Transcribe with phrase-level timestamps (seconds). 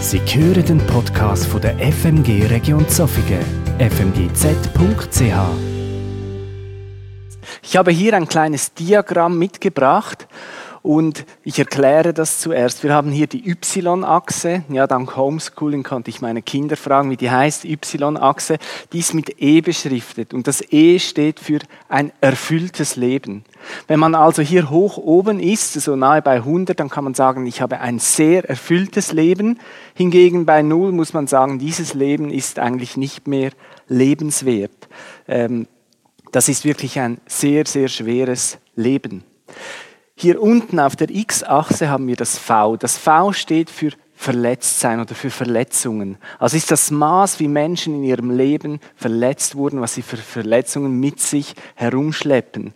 [0.00, 3.44] Sie hören den Podcast von der FMG Region Zofingen,
[3.78, 5.20] fmgz.ch.
[7.62, 10.26] Ich habe hier ein kleines Diagramm mitgebracht
[10.82, 12.82] und ich erkläre das zuerst.
[12.82, 14.64] Wir haben hier die Y-Achse.
[14.70, 17.66] Ja, dank Homeschooling konnte ich meine Kinder fragen, wie die heißt.
[17.66, 18.56] Y-Achse.
[18.92, 20.32] Die ist mit E beschriftet.
[20.32, 21.58] Und das E steht für
[21.90, 23.44] ein erfülltes Leben.
[23.88, 27.46] Wenn man also hier hoch oben ist, so nahe bei 100, dann kann man sagen,
[27.46, 29.58] ich habe ein sehr erfülltes Leben.
[29.94, 33.50] Hingegen bei 0 muss man sagen, dieses Leben ist eigentlich nicht mehr
[33.86, 34.88] lebenswert.
[35.28, 35.66] Ähm,
[36.32, 39.24] das ist wirklich ein sehr, sehr schweres Leben.
[40.20, 42.76] Hier unten auf der X-Achse haben wir das V.
[42.76, 46.18] Das V steht für Verletztsein oder für Verletzungen.
[46.38, 51.00] Also ist das Maß, wie Menschen in ihrem Leben verletzt wurden, was sie für Verletzungen
[51.00, 52.74] mit sich herumschleppen.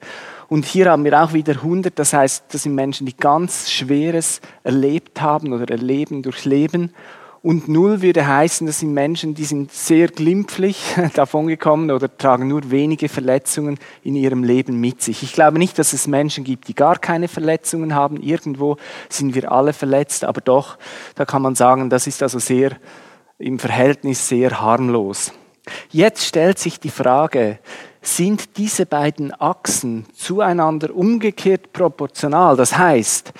[0.48, 4.40] Und hier haben wir auch wieder 100, das heißt, das sind Menschen, die ganz Schweres
[4.62, 6.94] erlebt haben oder erleben durch Leben.
[7.44, 10.82] Und null würde heißen, das sind Menschen, die sind sehr glimpflich
[11.14, 15.22] davongekommen oder tragen nur wenige Verletzungen in ihrem Leben mit sich.
[15.22, 18.16] Ich glaube nicht, dass es Menschen gibt, die gar keine Verletzungen haben.
[18.16, 18.78] Irgendwo
[19.10, 20.78] sind wir alle verletzt, aber doch,
[21.16, 22.78] da kann man sagen, das ist also sehr
[23.36, 25.30] im Verhältnis sehr harmlos.
[25.90, 27.58] Jetzt stellt sich die Frage,
[28.00, 32.56] sind diese beiden Achsen zueinander umgekehrt proportional?
[32.56, 33.34] Das heißt,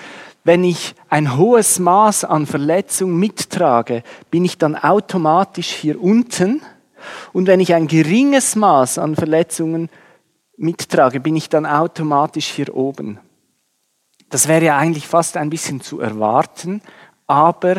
[0.45, 6.61] wenn ich ein hohes Maß an Verletzung mittrage, bin ich dann automatisch hier unten.
[7.33, 9.89] Und wenn ich ein geringes Maß an Verletzungen
[10.55, 13.19] mittrage, bin ich dann automatisch hier oben.
[14.29, 16.81] Das wäre ja eigentlich fast ein bisschen zu erwarten,
[17.25, 17.77] aber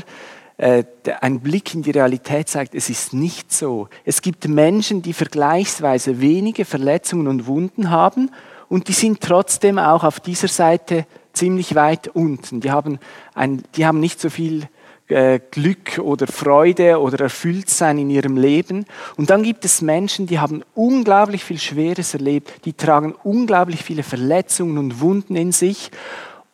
[0.57, 0.83] äh,
[1.21, 3.89] ein Blick in die Realität zeigt, es ist nicht so.
[4.05, 8.31] Es gibt Menschen, die vergleichsweise wenige Verletzungen und Wunden haben
[8.69, 11.07] und die sind trotzdem auch auf dieser Seite
[11.37, 12.61] ziemlich weit unten.
[12.61, 12.99] Die haben,
[13.35, 14.69] ein, die haben nicht so viel
[15.09, 18.87] äh, Glück oder Freude oder Erfülltsein in ihrem Leben.
[19.17, 24.03] Und dann gibt es Menschen, die haben unglaublich viel Schweres erlebt, die tragen unglaublich viele
[24.03, 25.91] Verletzungen und Wunden in sich.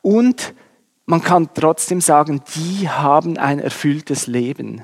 [0.03, 0.53] Und
[1.06, 4.82] man kann trotzdem sagen, die haben ein erfülltes Leben.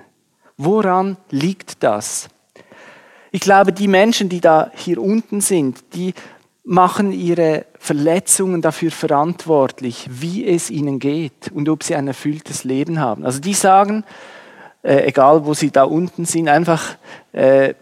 [0.57, 2.29] Woran liegt das?
[3.31, 6.15] Ich glaube, die Menschen, die da hier unten sind, die
[6.69, 13.01] machen ihre Verletzungen dafür verantwortlich, wie es ihnen geht und ob sie ein erfülltes Leben
[13.01, 13.25] haben.
[13.25, 14.05] Also die sagen,
[14.83, 16.97] äh, egal wo sie da unten sind, einfach
[17.33, 17.73] äh,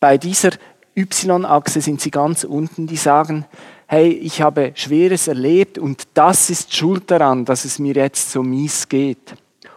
[0.00, 0.50] bei dieser
[0.96, 3.44] Y-Achse sind sie ganz unten, die sagen,
[3.86, 8.42] hey, ich habe Schweres erlebt und das ist schuld daran, dass es mir jetzt so
[8.42, 9.34] mies geht.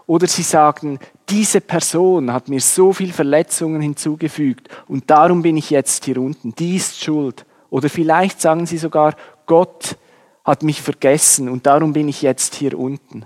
[0.08, 0.98] Oder sie sagen,
[1.30, 6.56] diese Person hat mir so viel Verletzungen hinzugefügt und darum bin ich jetzt hier unten.
[6.56, 7.46] Die ist schuld.
[7.72, 9.16] Oder vielleicht sagen sie sogar,
[9.48, 9.98] Gott
[10.44, 13.26] hat mich vergessen und darum bin ich jetzt hier unten.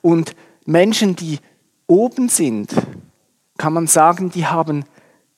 [0.00, 1.40] Und Menschen, die
[1.86, 2.72] oben sind,
[3.58, 4.84] kann man sagen, die haben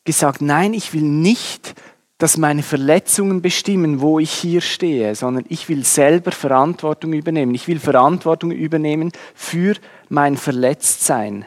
[0.05, 1.75] gesagt, nein, ich will nicht,
[2.19, 7.55] dass meine Verletzungen bestimmen, wo ich hier stehe, sondern ich will selber Verantwortung übernehmen.
[7.55, 9.75] Ich will Verantwortung übernehmen für
[10.11, 11.47] mein Verletztsein.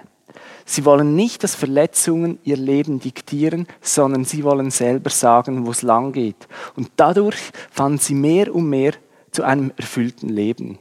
[0.65, 5.81] Sie wollen nicht, dass Verletzungen ihr Leben diktieren, sondern sie wollen selber sagen, wo es
[5.81, 6.47] lang geht.
[6.75, 7.37] Und dadurch
[7.71, 8.93] fanden sie mehr und mehr
[9.31, 10.77] zu einem erfüllten Leben.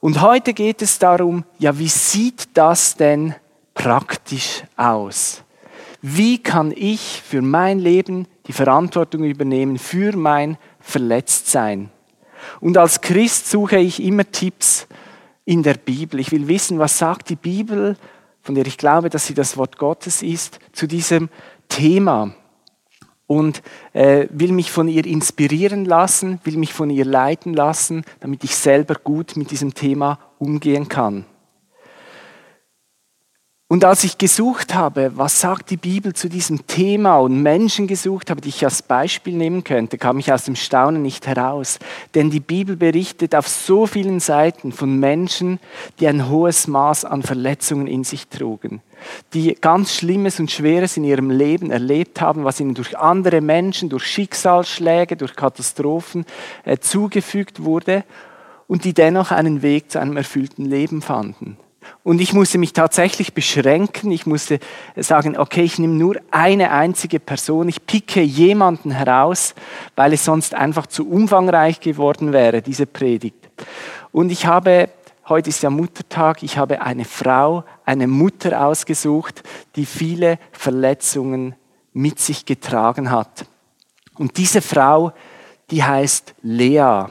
[0.00, 3.34] Und heute geht es darum, ja, wie sieht das denn
[3.72, 5.42] praktisch aus?
[6.02, 11.88] Wie kann ich für mein Leben die Verantwortung übernehmen für mein Verletztsein?
[12.60, 14.86] Und als Christ suche ich immer Tipps
[15.46, 16.20] in der Bibel.
[16.20, 17.96] Ich will wissen, was sagt die Bibel
[18.44, 21.30] von der ich glaube, dass sie das Wort Gottes ist, zu diesem
[21.68, 22.34] Thema
[23.26, 23.62] und
[23.94, 28.54] äh, will mich von ihr inspirieren lassen, will mich von ihr leiten lassen, damit ich
[28.54, 31.24] selber gut mit diesem Thema umgehen kann.
[33.66, 38.28] Und als ich gesucht habe, was sagt die Bibel zu diesem Thema und Menschen gesucht
[38.28, 41.78] habe, die ich als Beispiel nehmen könnte, kam ich aus dem Staunen nicht heraus.
[42.14, 45.60] Denn die Bibel berichtet auf so vielen Seiten von Menschen,
[45.98, 48.82] die ein hohes Maß an Verletzungen in sich trugen,
[49.32, 53.88] die ganz Schlimmes und Schweres in ihrem Leben erlebt haben, was ihnen durch andere Menschen,
[53.88, 56.26] durch Schicksalsschläge, durch Katastrophen
[56.64, 58.04] äh, zugefügt wurde
[58.66, 61.56] und die dennoch einen Weg zu einem erfüllten Leben fanden.
[62.02, 64.10] Und ich musste mich tatsächlich beschränken.
[64.10, 64.58] Ich musste
[64.96, 67.68] sagen, okay, ich nehme nur eine einzige Person.
[67.68, 69.54] Ich picke jemanden heraus,
[69.96, 73.48] weil es sonst einfach zu umfangreich geworden wäre, diese Predigt.
[74.12, 74.90] Und ich habe,
[75.28, 79.42] heute ist ja Muttertag, ich habe eine Frau, eine Mutter ausgesucht,
[79.76, 81.54] die viele Verletzungen
[81.92, 83.46] mit sich getragen hat.
[84.16, 85.12] Und diese Frau,
[85.70, 87.06] die heißt Lea.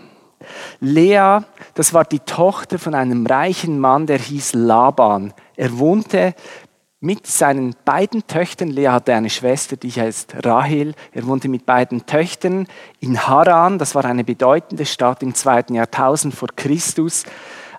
[0.80, 1.40] Lea,
[1.74, 5.34] das war die Tochter von einem reichen Mann, der hieß Laban.
[5.56, 6.36] Er wohnte
[7.00, 12.06] mit seinen beiden Töchtern, Lea hatte eine Schwester, die heißt Rahel, er wohnte mit beiden
[12.06, 12.66] Töchtern
[13.02, 17.26] in Haran, das war eine bedeutende Stadt im zweiten Jahrtausend vor Christus,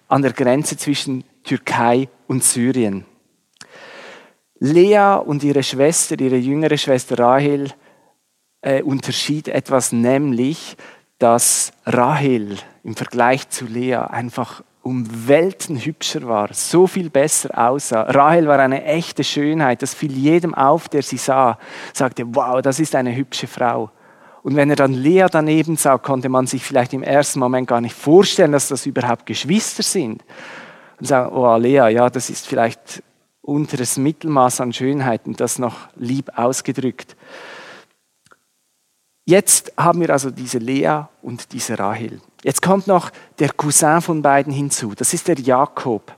[0.09, 3.07] an der Grenze zwischen Türkei und Syrien.
[4.59, 7.71] Lea und ihre Schwester, ihre jüngere Schwester Rahel,
[8.61, 10.77] äh, unterschied etwas, nämlich,
[11.19, 18.03] dass Rahel im Vergleich zu Lea einfach um Welten hübscher war, so viel besser aussah.
[18.03, 21.59] Rahel war eine echte Schönheit, das fiel jedem auf, der sie sah,
[21.95, 23.91] sagte, wow, das ist eine hübsche Frau.
[24.43, 27.81] Und wenn er dann Lea daneben sah, konnte man sich vielleicht im ersten Moment gar
[27.81, 30.23] nicht vorstellen, dass das überhaupt Geschwister sind.
[31.01, 33.03] Und sagen, oh Lea, ja, das ist vielleicht
[33.41, 37.17] unteres Mittelmaß an Schönheit und das noch lieb ausgedrückt.
[39.27, 42.21] Jetzt haben wir also diese Lea und diese Rahel.
[42.43, 44.93] Jetzt kommt noch der Cousin von beiden hinzu.
[44.95, 46.15] Das ist der Jakob.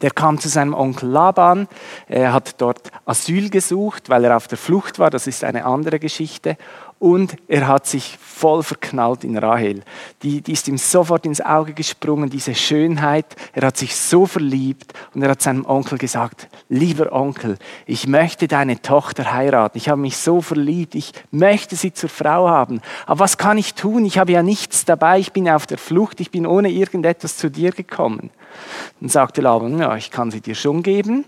[0.00, 1.68] Der kam zu seinem Onkel Laban.
[2.08, 5.10] Er hat dort Asyl gesucht, weil er auf der Flucht war.
[5.10, 6.56] Das ist eine andere Geschichte
[7.02, 9.82] und er hat sich voll verknallt in Rahel.
[10.22, 13.26] Die, die ist ihm sofort ins Auge gesprungen, diese Schönheit.
[13.52, 18.46] Er hat sich so verliebt und er hat seinem Onkel gesagt, lieber Onkel, ich möchte
[18.46, 19.78] deine Tochter heiraten.
[19.78, 22.80] Ich habe mich so verliebt, ich möchte sie zur Frau haben.
[23.06, 24.04] Aber was kann ich tun?
[24.04, 27.50] Ich habe ja nichts dabei, ich bin auf der Flucht, ich bin ohne irgendetwas zu
[27.50, 28.30] dir gekommen.
[29.00, 31.24] Dann sagte Laban, ja, ich kann sie dir schon geben,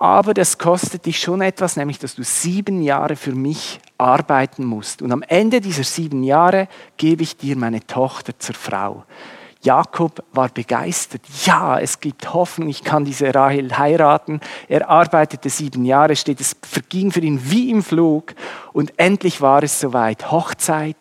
[0.00, 5.02] aber das kostet dich schon etwas, nämlich dass du sieben Jahre für mich arbeiten musst.
[5.02, 9.04] Und am Ende dieser sieben Jahre gebe ich dir meine Tochter zur Frau.
[9.60, 11.20] Jakob war begeistert.
[11.44, 14.40] Ja, es gibt Hoffnung, ich kann diese Rahel heiraten.
[14.68, 18.34] Er arbeitete sieben Jahre, steht, es verging für ihn wie im Flug.
[18.72, 20.30] Und endlich war es soweit.
[20.30, 20.96] Hochzeit,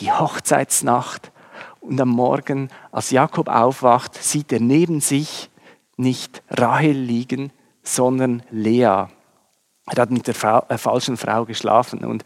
[0.00, 1.32] die Hochzeitsnacht.
[1.82, 5.50] Und am Morgen, als Jakob aufwacht, sieht er neben sich
[5.98, 7.52] nicht Rahel liegen,
[7.94, 8.82] sondern Lea.
[9.90, 12.04] Er hat mit der Frau, äh, falschen Frau geschlafen.
[12.04, 12.24] Und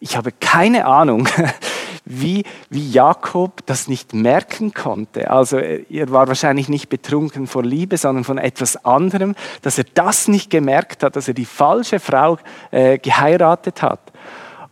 [0.00, 1.28] ich habe keine Ahnung,
[2.04, 5.30] wie, wie Jakob das nicht merken konnte.
[5.30, 10.28] Also er war wahrscheinlich nicht betrunken vor Liebe, sondern von etwas anderem, dass er das
[10.28, 12.38] nicht gemerkt hat, dass er die falsche Frau
[12.70, 14.12] äh, geheiratet hat.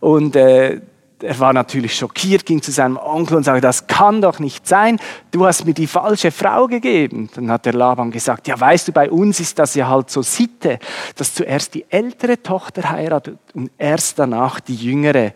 [0.00, 0.80] Und äh,
[1.22, 4.98] er war natürlich schockiert, ging zu seinem Onkel und sagte, das kann doch nicht sein,
[5.30, 7.28] du hast mir die falsche Frau gegeben.
[7.34, 10.22] Dann hat der Laban gesagt, ja weißt du, bei uns ist das ja halt so
[10.22, 10.78] Sitte,
[11.16, 15.32] dass zuerst die ältere Tochter heiratet und erst danach die jüngere.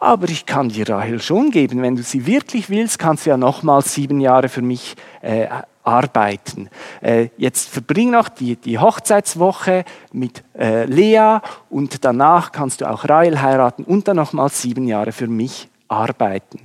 [0.00, 3.36] Aber ich kann dir Rahel schon geben, wenn du sie wirklich willst, kannst du ja
[3.36, 5.46] nochmals sieben Jahre für mich äh,
[5.86, 6.68] arbeiten.
[7.00, 11.38] Äh, jetzt verbring noch die, die Hochzeitswoche mit äh, Lea
[11.70, 16.60] und danach kannst du auch Rahel heiraten und dann nochmals sieben Jahre für mich arbeiten.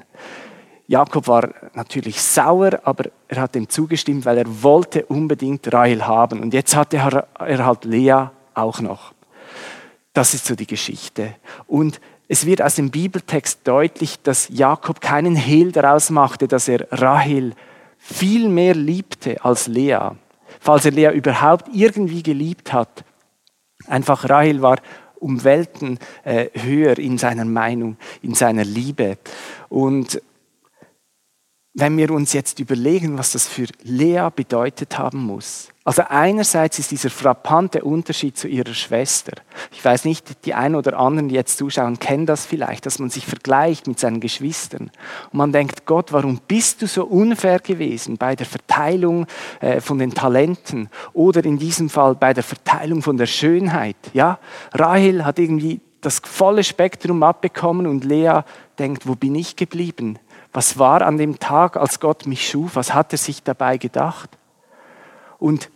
[0.88, 6.42] Jakob war natürlich sauer, aber er hat ihm zugestimmt, weil er wollte unbedingt Rahel haben.
[6.42, 9.14] Und jetzt hatte er halt Lea auch noch.
[10.12, 11.36] Das ist so die Geschichte.
[11.68, 16.86] Und es wird aus dem Bibeltext deutlich, dass Jakob keinen Hehl daraus machte, dass er
[16.92, 17.54] Rahel
[18.02, 20.10] viel mehr liebte als Lea.
[20.60, 23.06] Falls er Lea überhaupt irgendwie geliebt hat.
[23.86, 24.82] Einfach Rahel war
[25.20, 29.18] um Welten äh, höher in seiner Meinung, in seiner Liebe.
[29.70, 30.20] Und
[31.74, 35.71] wenn wir uns jetzt überlegen, was das für Lea bedeutet haben muss.
[35.84, 39.34] Also einerseits ist dieser frappante Unterschied zu ihrer Schwester.
[39.72, 43.10] Ich weiß nicht, die einen oder anderen, die jetzt zuschauen, kennen das vielleicht, dass man
[43.10, 44.92] sich vergleicht mit seinen Geschwistern.
[45.32, 49.26] Und man denkt, Gott, warum bist du so unfair gewesen bei der Verteilung
[49.60, 53.98] äh, von den Talenten oder in diesem Fall bei der Verteilung von der Schönheit?
[54.14, 54.38] Ja,
[54.74, 58.42] Rahel hat irgendwie das volle Spektrum abbekommen und Lea
[58.78, 60.20] denkt, wo bin ich geblieben?
[60.54, 62.76] Was war an dem Tag, als Gott mich schuf?
[62.76, 64.38] Was hat er sich dabei gedacht?
[65.42, 65.72] Und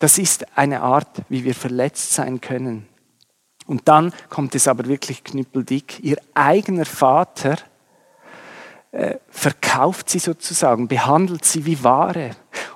[0.00, 2.88] das ist eine Art, wie wir verletzt sein können.
[3.64, 6.02] Und dann kommt es aber wirklich knüppeldick.
[6.02, 7.56] Ihr eigener Vater
[8.90, 12.32] äh, verkauft sie sozusagen, behandelt sie wie Ware.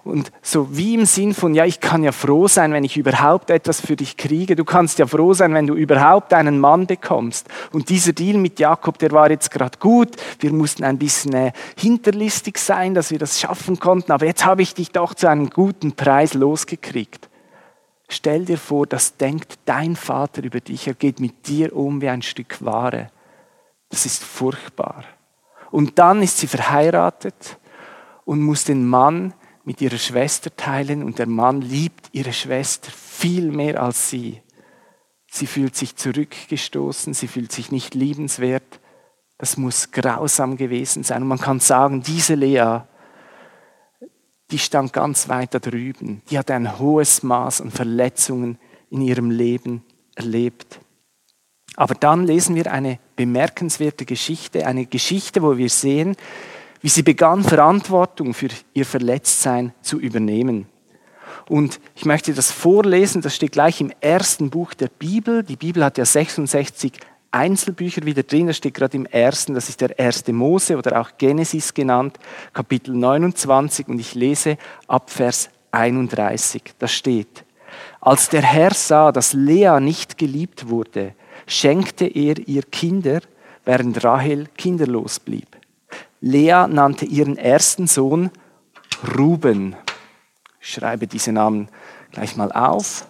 [0.09, 3.51] Und so wie im Sinn von, ja, ich kann ja froh sein, wenn ich überhaupt
[3.51, 4.57] etwas für dich kriege.
[4.57, 7.47] Du kannst ja froh sein, wenn du überhaupt einen Mann bekommst.
[7.73, 10.17] Und dieser Deal mit Jakob, der war jetzt gerade gut.
[10.41, 14.11] Wir mussten ein bisschen äh, hinterlistig sein, dass wir das schaffen konnten.
[14.11, 17.29] Aber jetzt habe ich dich doch zu einem guten Preis losgekriegt.
[18.09, 20.87] Stell dir vor, das denkt dein Vater über dich.
[20.87, 23.11] Er geht mit dir um wie ein Stück Ware.
[23.91, 25.05] Das ist furchtbar.
[25.71, 27.59] Und dann ist sie verheiratet
[28.25, 29.35] und muss den Mann
[29.69, 34.41] mit ihrer Schwester teilen und der Mann liebt ihre Schwester viel mehr als sie.
[35.31, 38.81] Sie fühlt sich zurückgestoßen, sie fühlt sich nicht liebenswert.
[39.37, 41.21] Das muss grausam gewesen sein.
[41.21, 42.79] Und man kann sagen, diese Lea,
[44.51, 46.23] die stand ganz weit da drüben.
[46.31, 48.59] Die hatte ein hohes Maß an Verletzungen
[48.89, 49.85] in ihrem Leben
[50.15, 50.81] erlebt.
[51.77, 56.17] Aber dann lesen wir eine bemerkenswerte Geschichte, eine Geschichte, wo wir sehen,
[56.81, 60.67] wie sie begann, Verantwortung für ihr Verletztsein zu übernehmen.
[61.49, 65.43] Und ich möchte das vorlesen, das steht gleich im ersten Buch der Bibel.
[65.43, 66.93] Die Bibel hat ja 66
[67.31, 71.11] Einzelbücher wieder drin, das steht gerade im ersten, das ist der erste Mose oder auch
[71.19, 72.19] Genesis genannt,
[72.55, 74.57] Kapitel 29 und ich lese
[74.87, 76.63] ab Vers 31.
[76.79, 77.45] Da steht,
[78.01, 81.15] als der Herr sah, dass Lea nicht geliebt wurde,
[81.47, 83.21] schenkte er ihr Kinder,
[83.65, 85.58] während Rahel kinderlos blieb.
[86.21, 88.31] Lea nannte ihren ersten Sohn
[89.17, 89.77] Ruben.
[90.61, 91.69] Ich schreibe diese Namen
[92.11, 93.07] gleich mal auf.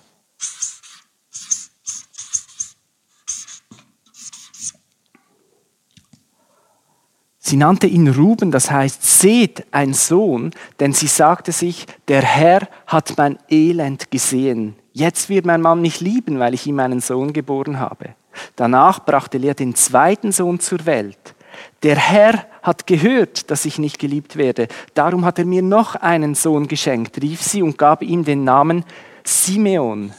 [7.48, 10.50] Sie nannte ihn Ruben, das heißt, seht ein Sohn,
[10.80, 14.76] denn sie sagte sich, der Herr hat mein Elend gesehen.
[14.92, 18.16] Jetzt wird mein Mann mich lieben, weil ich ihm einen Sohn geboren habe.
[18.54, 21.34] Danach brachte Lea den zweiten Sohn zur Welt.
[21.82, 24.68] Der Herr hat gehört, dass ich nicht geliebt werde.
[24.94, 28.84] Darum hat er mir noch einen Sohn geschenkt, rief sie und gab ihm den Namen
[29.24, 30.12] Simeon.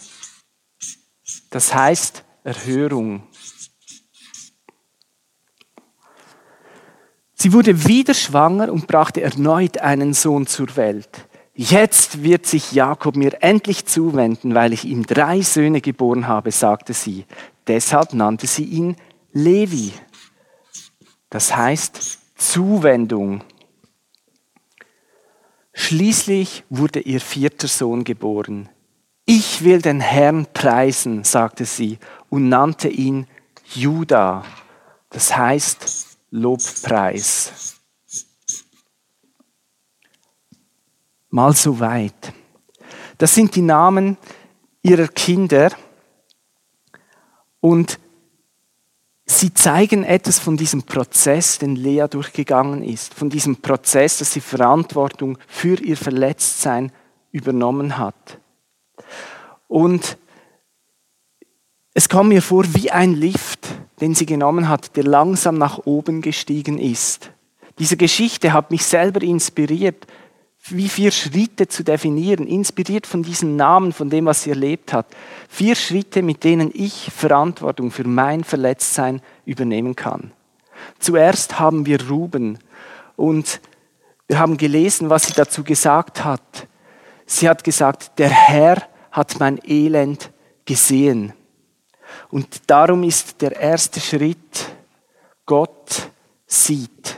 [1.49, 3.23] Das heißt Erhörung.
[7.33, 11.09] Sie wurde wieder schwanger und brachte erneut einen Sohn zur Welt.
[11.55, 16.93] Jetzt wird sich Jakob mir endlich zuwenden, weil ich ihm drei Söhne geboren habe, sagte
[16.93, 17.25] sie.
[17.67, 18.95] Deshalb nannte sie ihn
[19.31, 19.93] Levi.
[21.29, 23.43] Das heißt Zuwendung.
[25.73, 28.69] Schließlich wurde ihr vierter Sohn geboren.
[29.25, 33.27] Ich will den Herrn preisen, sagte sie und nannte ihn
[33.75, 34.43] Judah.
[35.09, 37.75] Das heißt Lobpreis.
[41.29, 42.33] Mal so weit.
[43.19, 44.17] Das sind die Namen
[44.81, 45.71] ihrer Kinder
[47.59, 47.99] und
[49.39, 54.41] sie zeigen etwas von diesem Prozess, den Lea durchgegangen ist, von diesem Prozess, dass sie
[54.41, 56.91] Verantwortung für ihr Verletztsein
[57.31, 58.39] übernommen hat.
[59.67, 60.17] Und
[61.93, 63.67] es kam mir vor wie ein Lift,
[64.01, 67.31] den sie genommen hat, der langsam nach oben gestiegen ist.
[67.77, 70.05] Diese Geschichte hat mich selber inspiriert,
[70.75, 75.07] wie vier Schritte zu definieren, inspiriert von diesen Namen, von dem, was sie erlebt hat.
[75.47, 80.31] Vier Schritte, mit denen ich Verantwortung für mein Verletztsein übernehmen kann.
[80.99, 82.59] Zuerst haben wir Ruben
[83.15, 83.61] und
[84.27, 86.67] wir haben gelesen, was sie dazu gesagt hat.
[87.25, 90.31] Sie hat gesagt, der Herr hat mein Elend
[90.65, 91.33] gesehen.
[92.29, 94.69] Und darum ist der erste Schritt,
[95.45, 96.09] Gott
[96.45, 97.17] sieht.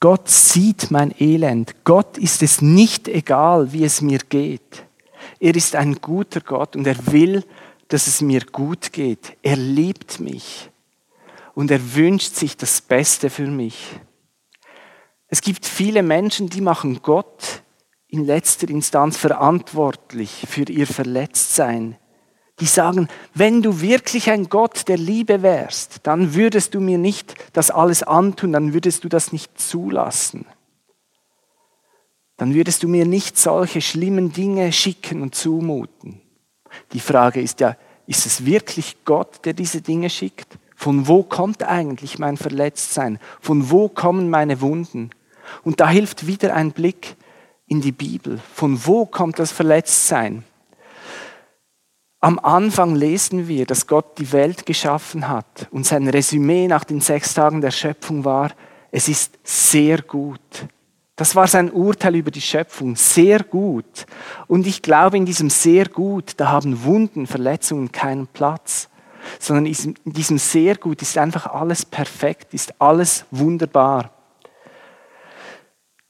[0.00, 1.74] Gott sieht mein Elend.
[1.84, 4.84] Gott ist es nicht egal, wie es mir geht.
[5.40, 7.44] Er ist ein guter Gott und er will,
[7.88, 9.36] dass es mir gut geht.
[9.42, 10.70] Er liebt mich
[11.54, 13.98] und er wünscht sich das Beste für mich.
[15.28, 17.62] Es gibt viele Menschen, die machen Gott
[18.08, 21.96] in letzter Instanz verantwortlich für ihr Verletztsein.
[22.60, 27.34] Die sagen, wenn du wirklich ein Gott der Liebe wärst, dann würdest du mir nicht
[27.52, 30.46] das alles antun, dann würdest du das nicht zulassen.
[32.38, 36.20] Dann würdest du mir nicht solche schlimmen Dinge schicken und zumuten.
[36.92, 40.58] Die Frage ist ja, ist es wirklich Gott, der diese Dinge schickt?
[40.74, 43.18] Von wo kommt eigentlich mein Verletztsein?
[43.40, 45.10] Von wo kommen meine Wunden?
[45.62, 47.16] Und da hilft wieder ein Blick
[47.66, 48.40] in die Bibel.
[48.54, 50.44] Von wo kommt das Verletztsein?
[52.26, 57.00] Am Anfang lesen wir, dass Gott die Welt geschaffen hat und sein Resümee nach den
[57.00, 58.50] sechs Tagen der Schöpfung war,
[58.90, 60.40] es ist sehr gut.
[61.14, 64.06] Das war sein Urteil über die Schöpfung, sehr gut.
[64.48, 68.88] Und ich glaube, in diesem sehr gut, da haben Wunden, Verletzungen keinen Platz,
[69.38, 74.15] sondern in diesem sehr gut ist einfach alles perfekt, ist alles wunderbar.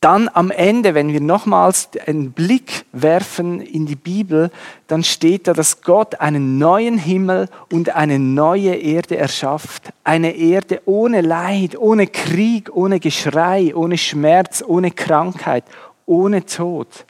[0.07, 4.53] Dann am Ende, wenn wir nochmals einen Blick werfen in die Bibel,
[4.87, 9.93] dann steht da, dass Gott einen neuen Himmel und eine neue Erde erschafft.
[10.05, 15.65] Eine Erde ohne Leid, ohne Krieg, ohne Geschrei, ohne Schmerz, ohne Krankheit,
[16.07, 17.05] ohne Tod.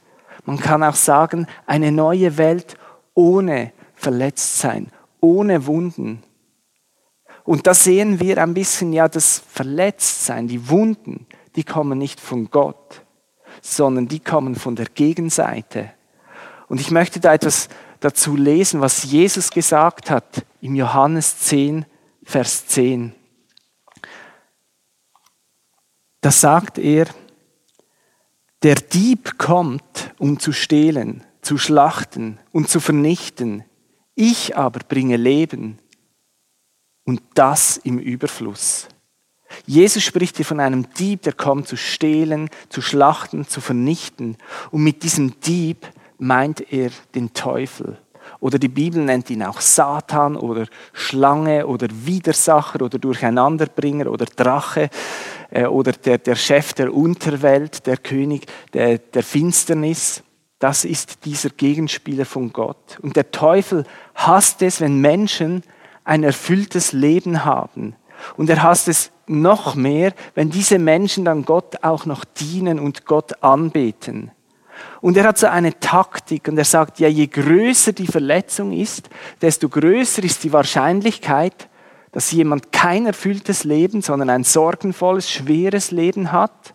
[0.45, 2.77] Man kann auch sagen, eine neue Welt
[3.13, 4.87] ohne Verletztsein,
[5.21, 6.23] ohne Wunden.
[7.43, 11.27] Und da sehen wir ein bisschen ja das Verletztsein, die Wunden,
[11.57, 13.01] die kommen nicht von Gott,
[13.61, 15.91] sondern die kommen von der Gegenseite.
[16.69, 17.67] Und ich möchte da etwas
[17.99, 21.85] dazu lesen, was Jesus gesagt hat im Johannes 10,
[22.23, 23.13] Vers 10.
[26.21, 27.07] Da sagt er,
[28.61, 33.63] der Dieb kommt, um zu stehlen, zu schlachten und zu vernichten.
[34.13, 35.79] Ich aber bringe Leben
[37.03, 38.89] und das im Überfluss.
[39.65, 44.37] Jesus spricht hier von einem Dieb, der kommt zu stehlen, zu schlachten, zu vernichten.
[44.71, 45.87] Und mit diesem Dieb
[46.17, 47.97] meint er den Teufel.
[48.39, 54.89] Oder die Bibel nennt ihn auch Satan oder Schlange oder Widersacher oder Durcheinanderbringer oder Drache
[55.49, 60.23] äh, oder der, der Chef der Unterwelt, der König der, der Finsternis.
[60.59, 62.99] Das ist dieser Gegenspieler von Gott.
[63.01, 63.85] Und der Teufel
[64.15, 65.63] hasst es, wenn Menschen
[66.03, 67.95] ein erfülltes Leben haben.
[68.37, 73.05] Und er hasst es noch mehr, wenn diese Menschen dann Gott auch noch dienen und
[73.05, 74.31] Gott anbeten.
[75.01, 79.09] Und er hat so eine Taktik und er sagt, ja, je größer die Verletzung ist,
[79.41, 81.69] desto größer ist die Wahrscheinlichkeit,
[82.11, 86.73] dass jemand kein erfülltes Leben, sondern ein sorgenvolles, schweres Leben hat.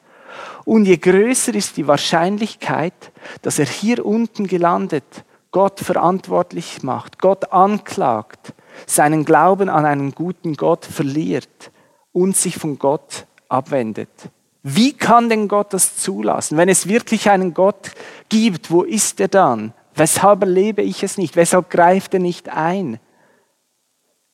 [0.64, 7.52] Und je größer ist die Wahrscheinlichkeit, dass er hier unten gelandet, Gott verantwortlich macht, Gott
[7.52, 8.54] anklagt,
[8.86, 11.71] seinen Glauben an einen guten Gott verliert
[12.12, 14.10] und sich von Gott abwendet.
[14.62, 16.56] Wie kann denn Gott das zulassen?
[16.56, 17.90] Wenn es wirklich einen Gott
[18.28, 19.72] gibt, wo ist er dann?
[19.94, 21.36] Weshalb erlebe ich es nicht?
[21.36, 23.00] Weshalb greift er nicht ein?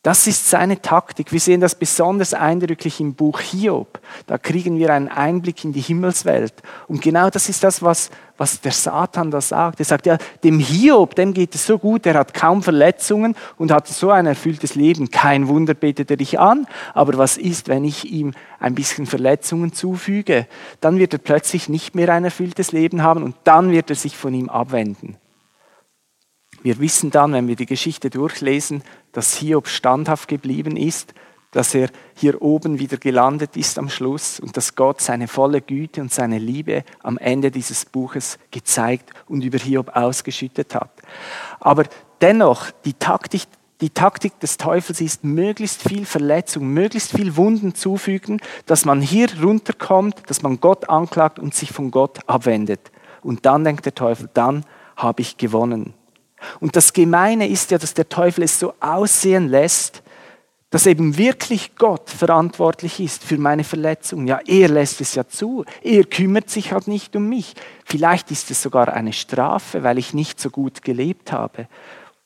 [0.09, 1.33] Das ist seine Taktik.
[1.33, 4.01] Wir sehen das besonders eindrücklich im Buch Hiob.
[4.27, 6.55] Da kriegen wir einen Einblick in die Himmelswelt.
[6.87, 9.81] Und genau das ist das, was, was der Satan da sagt.
[9.81, 13.71] Er sagt, ja, dem Hiob, dem geht es so gut, er hat kaum Verletzungen und
[13.71, 15.11] hat so ein erfülltes Leben.
[15.11, 16.67] Kein Wunder betet er dich an.
[16.95, 20.47] Aber was ist, wenn ich ihm ein bisschen Verletzungen zufüge?
[20.81, 24.17] Dann wird er plötzlich nicht mehr ein erfülltes Leben haben und dann wird er sich
[24.17, 25.19] von ihm abwenden.
[26.63, 31.15] Wir wissen dann, wenn wir die Geschichte durchlesen, dass Hiob standhaft geblieben ist,
[31.51, 36.01] dass er hier oben wieder gelandet ist am Schluss und dass Gott seine volle Güte
[36.01, 40.91] und seine Liebe am Ende dieses Buches gezeigt und über Hiob ausgeschüttet hat.
[41.61, 41.85] Aber
[42.21, 43.43] dennoch, die Taktik,
[43.81, 49.29] die Taktik des Teufels ist, möglichst viel Verletzung, möglichst viel Wunden zufügen, dass man hier
[49.41, 52.91] runterkommt, dass man Gott anklagt und sich von Gott abwendet.
[53.23, 54.65] Und dann denkt der Teufel, dann
[54.97, 55.95] habe ich gewonnen.
[56.61, 60.03] Und das Gemeine ist ja, dass der Teufel es so aussehen lässt,
[60.71, 64.27] dass eben wirklich Gott verantwortlich ist für meine Verletzung.
[64.27, 65.65] Ja, er lässt es ja zu.
[65.83, 67.55] Er kümmert sich halt nicht um mich.
[67.85, 71.69] Vielleicht ist es sogar eine Strafe, weil ich nicht so gut gelebt habe.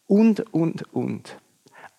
[0.09, 1.37] Und, und, und.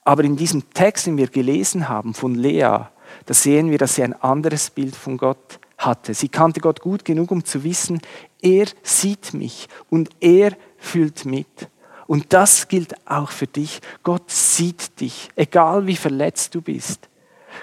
[0.04, 2.80] Aber in diesem Text, den wir gelesen haben von Lea,
[3.26, 6.14] da sehen wir, dass sie ein anderes Bild von Gott hatte.
[6.14, 8.02] Sie kannte Gott gut genug, um zu wissen,
[8.42, 11.70] er sieht mich und er fühlt mit.
[12.08, 13.80] Und das gilt auch für dich.
[14.04, 17.10] Gott sieht dich, egal wie verletzt du bist.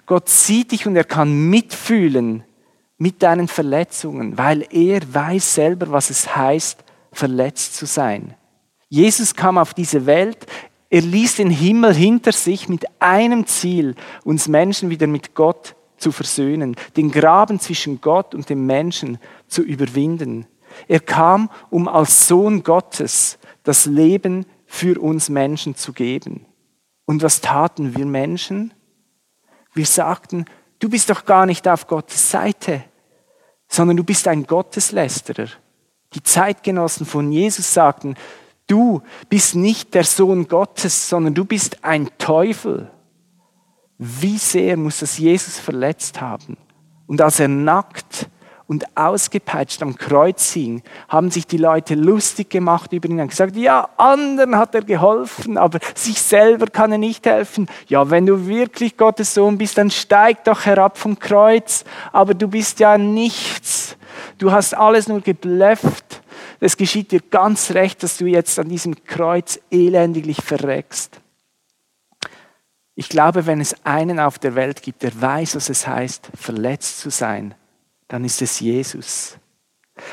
[0.07, 2.44] Gott sieht dich und er kann mitfühlen
[2.98, 8.35] mit deinen Verletzungen, weil er weiß selber, was es heißt, verletzt zu sein.
[8.88, 10.46] Jesus kam auf diese Welt,
[10.90, 16.11] er ließ den Himmel hinter sich mit einem Ziel, uns Menschen wieder mit Gott zu
[16.11, 20.46] versöhnen, den Graben zwischen Gott und dem Menschen zu überwinden.
[20.88, 26.46] Er kam, um als Sohn Gottes das Leben für uns Menschen zu geben.
[27.04, 28.72] Und was taten wir Menschen?
[29.74, 30.44] Wir sagten,
[30.78, 32.84] du bist doch gar nicht auf Gottes Seite,
[33.68, 35.48] sondern du bist ein Gotteslästerer.
[36.14, 38.14] Die Zeitgenossen von Jesus sagten,
[38.66, 42.90] du bist nicht der Sohn Gottes, sondern du bist ein Teufel.
[43.98, 46.56] Wie sehr muss das Jesus verletzt haben?
[47.06, 48.28] Und als er nackt
[48.70, 53.56] und ausgepeitscht am Kreuz hing, haben sich die Leute lustig gemacht über ihn und gesagt,
[53.56, 57.66] ja, anderen hat er geholfen, aber sich selber kann er nicht helfen.
[57.88, 62.46] Ja, wenn du wirklich Gottes Sohn bist, dann steig doch herab vom Kreuz, aber du
[62.46, 63.96] bist ja nichts.
[64.38, 66.22] Du hast alles nur geblufft.
[66.61, 71.20] Es geschieht dir ganz recht, dass du jetzt an diesem Kreuz elendiglich verreckst.
[72.94, 77.00] Ich glaube, wenn es einen auf der Welt gibt, der weiß, was es heißt, verletzt
[77.00, 77.56] zu sein,
[78.10, 79.38] dann ist es Jesus.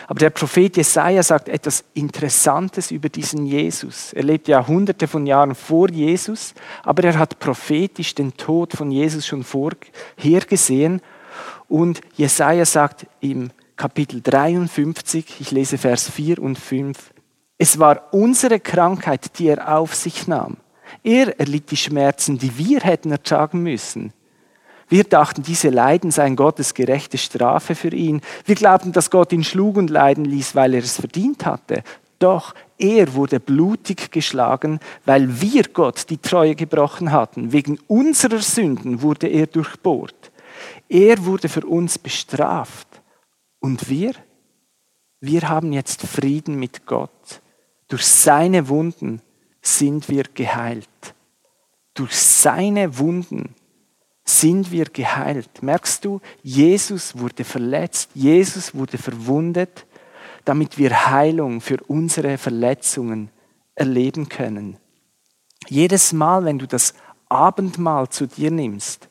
[0.08, 4.14] Aber der Prophet Jesaja sagt etwas Interessantes über diesen Jesus.
[4.14, 9.26] Er lebt Jahrhunderte von Jahren vor Jesus, aber er hat prophetisch den Tod von Jesus
[9.26, 11.02] schon vorhergesehen.
[11.68, 17.14] Und Jesaja sagt im Kapitel 53, ich lese Vers 4 und 5,
[17.58, 20.58] es war unsere Krankheit, die er auf sich nahm.
[21.04, 24.14] Er erlitt die Schmerzen, die wir hätten ertragen müssen.
[24.90, 28.22] Wir dachten, diese Leiden seien Gottes gerechte Strafe für ihn.
[28.46, 31.84] Wir glaubten, dass Gott ihn schlug und leiden ließ, weil er es verdient hatte.
[32.20, 37.52] Doch er wurde blutig geschlagen, weil wir Gott die Treue gebrochen hatten.
[37.52, 40.32] Wegen unserer Sünden wurde er durchbohrt.
[40.88, 42.88] Er wurde für uns bestraft.
[43.60, 44.14] Und wir?
[45.20, 47.42] Wir haben jetzt Frieden mit Gott.
[47.88, 49.22] Durch seine Wunden
[49.62, 50.88] sind wir geheilt.
[51.94, 53.56] Durch seine Wunden
[54.30, 55.64] sind wir geheilt.
[55.64, 59.86] Merkst du, Jesus wurde verletzt, Jesus wurde verwundet,
[60.46, 63.30] damit wir Heilung für unsere Verletzungen
[63.76, 64.78] erleben können.
[65.68, 66.94] Jedes Mal, wenn du das
[67.30, 69.10] Abendmahl zu dir nimmst,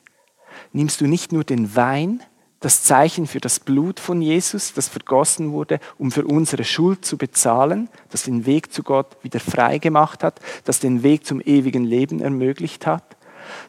[0.71, 2.23] nimmst du nicht nur den Wein,
[2.59, 7.17] das Zeichen für das Blut von Jesus, das vergossen wurde, um für unsere Schuld zu
[7.17, 11.83] bezahlen, das den Weg zu Gott wieder frei gemacht hat, das den Weg zum ewigen
[11.83, 13.16] Leben ermöglicht hat,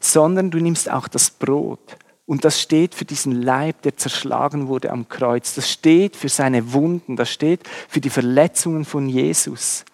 [0.00, 1.96] sondern du nimmst auch das Brot.
[2.26, 5.54] Und das steht für diesen Leib, der zerschlagen wurde am Kreuz.
[5.54, 7.16] Das steht für seine Wunden.
[7.16, 9.86] Das steht für die Verletzungen von Jesus.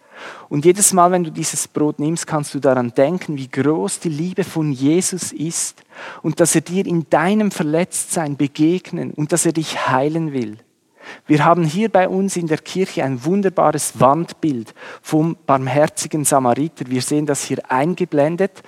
[0.49, 4.09] Und jedes Mal, wenn du dieses Brot nimmst, kannst du daran denken, wie groß die
[4.09, 5.83] Liebe von Jesus ist
[6.23, 10.59] und dass er dir in deinem Verletztsein begegnen und dass er dich heilen will.
[11.27, 16.87] Wir haben hier bei uns in der Kirche ein wunderbares Wandbild vom barmherzigen Samariter.
[16.89, 18.63] Wir sehen das hier eingeblendet.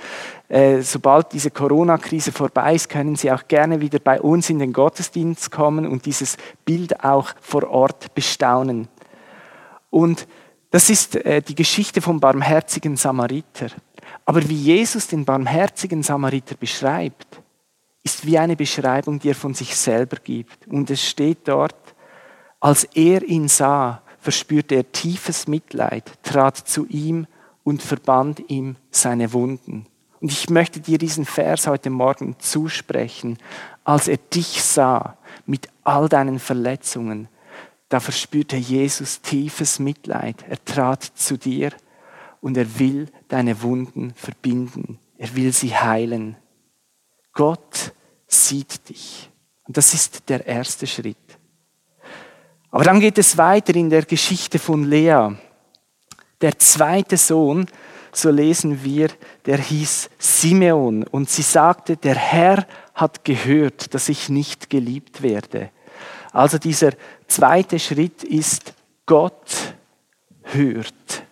[0.49, 4.73] Äh, sobald diese Corona-Krise vorbei ist, können Sie auch gerne wieder bei uns in den
[4.73, 8.89] Gottesdienst kommen und dieses Bild auch vor Ort bestaunen.
[9.91, 10.27] Und
[10.71, 13.69] das ist äh, die Geschichte vom barmherzigen Samariter.
[14.25, 17.41] Aber wie Jesus den barmherzigen Samariter beschreibt,
[18.03, 20.69] ist wie eine Beschreibung, die er von sich selber gibt.
[20.69, 21.75] Und es steht dort,
[22.61, 27.27] als er ihn sah, verspürte er tiefes Mitleid, trat zu ihm
[27.63, 29.87] und verband ihm seine Wunden.
[30.21, 33.39] Und ich möchte dir diesen Vers heute Morgen zusprechen.
[33.85, 37.29] Als er dich sah mit all deinen Verletzungen,
[37.89, 40.45] da verspürte Jesus tiefes Mitleid.
[40.49, 41.71] Er trat zu dir
[42.41, 44.99] und er will deine Wunden verbinden.
[45.19, 46.37] Er will sie heilen.
[47.33, 47.93] Gott
[48.27, 49.31] sieht dich.
[49.65, 51.36] Und das ist der erste Schritt.
[52.77, 55.31] Aber dann geht es weiter in der Geschichte von Lea.
[56.43, 57.65] Der zweite Sohn,
[58.13, 59.09] so lesen wir,
[59.47, 61.05] der hieß Simeon.
[61.05, 65.71] Und sie sagte, der Herr hat gehört, dass ich nicht geliebt werde.
[66.33, 66.91] Also dieser
[67.29, 68.75] zweite Schritt ist,
[69.07, 69.75] Gott
[70.43, 71.26] hört.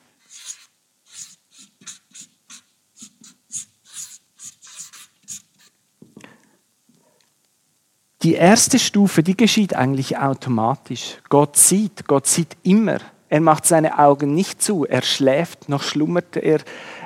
[8.24, 11.18] Die erste Stufe, die geschieht eigentlich automatisch.
[11.28, 12.96] Gott sieht, Gott sieht immer.
[13.28, 16.60] Er macht seine Augen nicht zu, er schläft, noch schlummert er,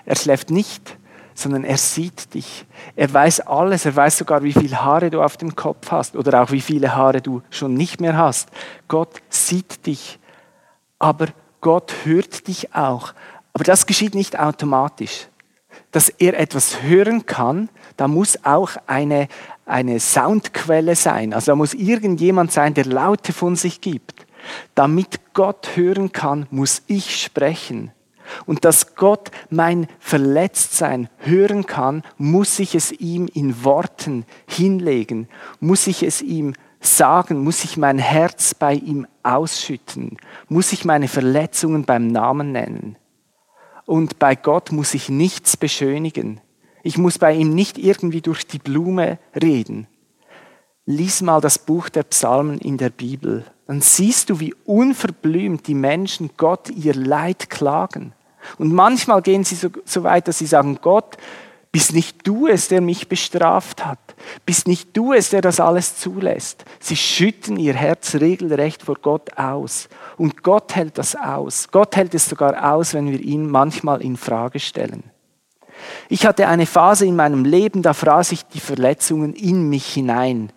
[0.06, 0.96] er schläft nicht
[1.38, 2.66] sondern er sieht dich.
[2.96, 6.42] Er weiß alles, er weiß sogar, wie viele Haare du auf dem Kopf hast oder
[6.42, 8.48] auch wie viele Haare du schon nicht mehr hast.
[8.88, 10.18] Gott sieht dich,
[10.98, 11.28] aber
[11.60, 13.14] Gott hört dich auch.
[13.52, 15.28] Aber das geschieht nicht automatisch.
[15.90, 19.28] Dass er etwas hören kann, da muss auch eine,
[19.66, 21.32] eine Soundquelle sein.
[21.32, 24.26] Also da muss irgendjemand sein, der Laute von sich gibt.
[24.74, 27.92] Damit Gott hören kann, muss ich sprechen.
[28.46, 35.28] Und dass Gott mein Verletztsein hören kann, muss ich es ihm in Worten hinlegen,
[35.60, 40.16] muss ich es ihm sagen, muss ich mein Herz bei ihm ausschütten,
[40.48, 42.96] muss ich meine Verletzungen beim Namen nennen.
[43.88, 46.42] Und bei Gott muss ich nichts beschönigen.
[46.82, 49.86] Ich muss bei ihm nicht irgendwie durch die Blume reden.
[50.84, 53.46] Lies mal das Buch der Psalmen in der Bibel.
[53.66, 58.12] Dann siehst du, wie unverblümt die Menschen Gott ihr Leid klagen.
[58.58, 61.16] Und manchmal gehen sie so, weit, dass sie sagen, Gott,
[61.70, 63.98] bist nicht du es, der mich bestraft hat.
[64.46, 66.64] Bist nicht du es, der das alles zulässt.
[66.80, 69.88] Sie schütten ihr Herz regelrecht vor Gott aus.
[70.16, 71.68] Und Gott hält das aus.
[71.70, 75.04] Gott hält es sogar aus, wenn wir ihn manchmal in Frage stellen.
[76.08, 80.50] Ich hatte eine Phase in meinem Leben, da fraß ich die Verletzungen in mich hinein.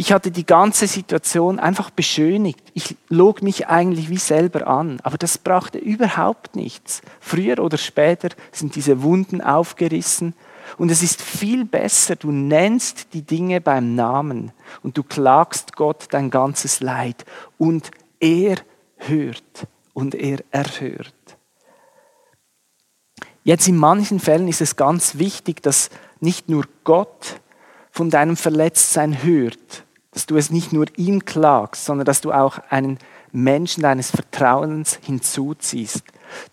[0.00, 2.58] Ich hatte die ganze Situation einfach beschönigt.
[2.72, 7.02] Ich log mich eigentlich wie selber an, aber das brachte überhaupt nichts.
[7.20, 10.32] Früher oder später sind diese Wunden aufgerissen
[10.78, 16.06] und es ist viel besser, du nennst die Dinge beim Namen und du klagst Gott
[16.12, 17.26] dein ganzes Leid
[17.58, 18.56] und er
[18.96, 21.12] hört und er erhört.
[23.44, 27.38] Jetzt in manchen Fällen ist es ganz wichtig, dass nicht nur Gott
[27.90, 32.58] von deinem Verletztsein hört, dass du es nicht nur ihm klagst, sondern dass du auch
[32.68, 32.98] einen
[33.32, 36.02] Menschen deines Vertrauens hinzuziehst,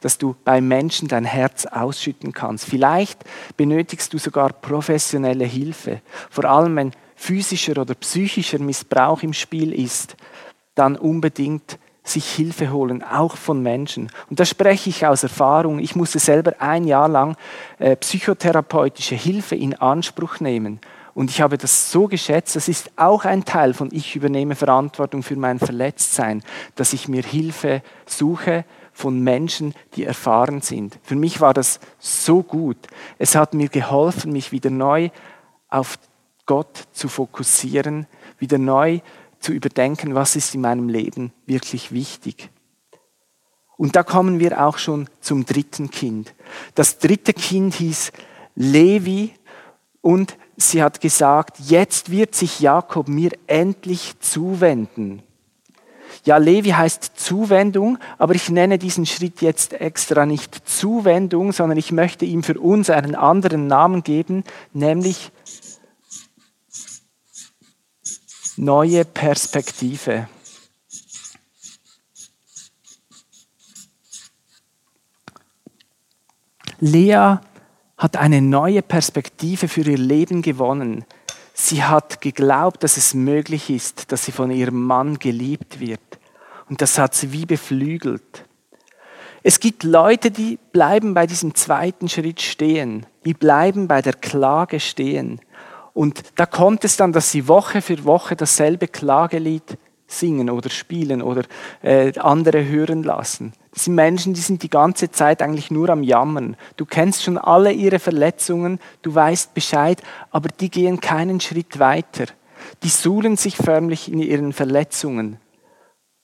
[0.01, 2.65] dass du bei Menschen dein Herz ausschütten kannst.
[2.65, 3.23] Vielleicht
[3.55, 10.15] benötigst du sogar professionelle Hilfe, vor allem wenn physischer oder psychischer Missbrauch im Spiel ist,
[10.75, 14.09] dann unbedingt sich Hilfe holen, auch von Menschen.
[14.29, 15.79] Und da spreche ich aus Erfahrung.
[15.79, 17.35] Ich musste selber ein Jahr lang
[17.79, 20.79] äh, psychotherapeutische Hilfe in Anspruch nehmen.
[21.17, 25.23] Und ich habe das so geschätzt, das ist auch ein Teil von ich übernehme Verantwortung
[25.23, 26.43] für mein Verletztsein,
[26.75, 30.99] dass ich mir Hilfe suche von Menschen, die erfahren sind.
[31.01, 32.77] Für mich war das so gut.
[33.17, 35.09] Es hat mir geholfen, mich wieder neu
[35.69, 35.97] auf
[36.45, 38.05] Gott zu fokussieren,
[38.37, 38.99] wieder neu
[39.39, 42.51] zu überdenken, was ist in meinem Leben wirklich wichtig.
[43.75, 46.35] Und da kommen wir auch schon zum dritten Kind.
[46.75, 48.11] Das dritte Kind hieß
[48.53, 49.33] Levi
[50.01, 55.21] und sie hat gesagt, jetzt wird sich Jakob mir endlich zuwenden.
[56.25, 61.91] Ja, Levi heißt Zuwendung, aber ich nenne diesen Schritt jetzt extra nicht Zuwendung, sondern ich
[61.91, 64.43] möchte ihm für uns einen anderen Namen geben,
[64.73, 65.31] nämlich
[68.57, 70.27] neue Perspektive.
[76.79, 77.37] Lea
[77.97, 81.05] hat eine neue Perspektive für ihr Leben gewonnen.
[81.53, 85.99] Sie hat geglaubt, dass es möglich ist, dass sie von ihrem Mann geliebt wird.
[86.69, 88.45] Und das hat sie wie beflügelt.
[89.41, 93.05] Es gibt Leute, die bleiben bei diesem zweiten Schritt stehen.
[93.25, 95.41] Die bleiben bei der Klage stehen.
[95.93, 101.21] Und da kommt es dann, dass sie Woche für Woche dasselbe Klagelied singen oder spielen
[101.21, 101.43] oder
[101.81, 103.53] äh, andere hören lassen.
[103.77, 106.57] Das sind Menschen, die sind die ganze Zeit eigentlich nur am Jammern.
[106.77, 112.25] Du kennst schon alle ihre Verletzungen, du weißt Bescheid, aber die gehen keinen Schritt weiter.
[112.81, 115.37] Die suhlen sich förmlich in ihren Verletzungen.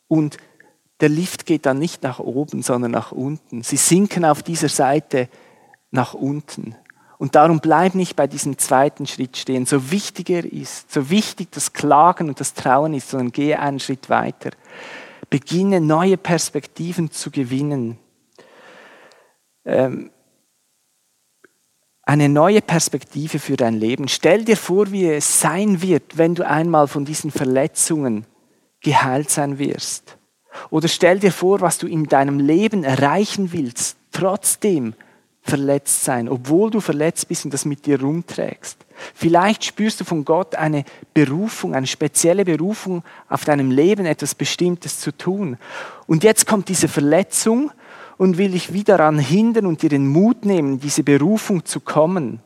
[0.08, 0.38] Und
[1.00, 3.62] der Lift geht dann nicht nach oben, sondern nach unten.
[3.62, 5.30] Sie sinken auf dieser Seite
[5.92, 6.76] nach unten.
[7.20, 9.68] Und darum bleib nicht bei diesem zweiten Schritt stehen.
[9.68, 13.80] So wichtig er ist, so wichtig das Klagen und das Trauen ist, sondern gehe einen
[13.80, 14.50] Schritt weiter.
[15.30, 17.98] Beginne neue Perspektiven zu gewinnen.
[19.66, 20.12] Ähm,
[22.04, 24.08] eine neue Perspektive für dein Leben.
[24.08, 28.26] Stell dir vor, wie es sein wird, wenn du einmal von diesen Verletzungen
[28.82, 30.18] geheilt sein wirst.
[30.70, 34.94] Oder stell dir vor, was du in deinem Leben erreichen willst, trotzdem
[35.42, 38.86] verletzt sein, obwohl du verletzt bist und das mit dir rumträgst.
[39.14, 45.00] Vielleicht spürst du von Gott eine Berufung, eine spezielle Berufung auf deinem Leben, etwas Bestimmtes
[45.00, 45.58] zu tun.
[46.08, 47.72] Und jetzt kommt diese Verletzung
[48.18, 52.42] und will dich wieder daran hindern und dir den Mut nehmen, diese Berufung zu kommen.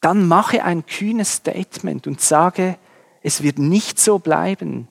[0.00, 2.76] Dann mache ein kühnes Statement und sage,
[3.22, 4.88] es wird nicht so bleiben.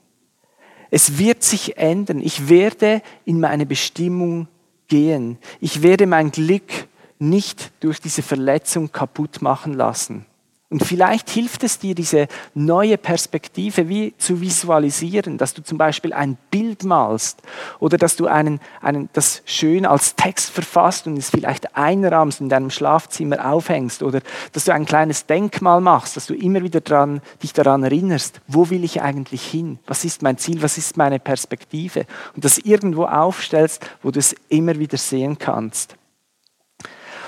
[0.89, 2.19] Es wird sich ändern.
[2.19, 4.47] Ich werde in meine Bestimmung
[4.87, 5.37] gehen.
[5.59, 6.87] Ich werde mein Glück
[7.21, 10.25] nicht durch diese Verletzung kaputt machen lassen.
[10.71, 16.13] Und vielleicht hilft es dir, diese neue Perspektive wie zu visualisieren, dass du zum Beispiel
[16.13, 17.41] ein Bild malst
[17.79, 22.47] oder dass du einen, einen, das schön als Text verfasst und es vielleicht einrahmst in
[22.47, 24.21] deinem Schlafzimmer aufhängst oder
[24.53, 28.69] dass du ein kleines Denkmal machst, dass du immer wieder dran, dich daran erinnerst, wo
[28.69, 29.77] will ich eigentlich hin?
[29.87, 30.61] Was ist mein Ziel?
[30.61, 32.05] Was ist meine Perspektive?
[32.33, 35.97] Und das irgendwo aufstellst, wo du es immer wieder sehen kannst.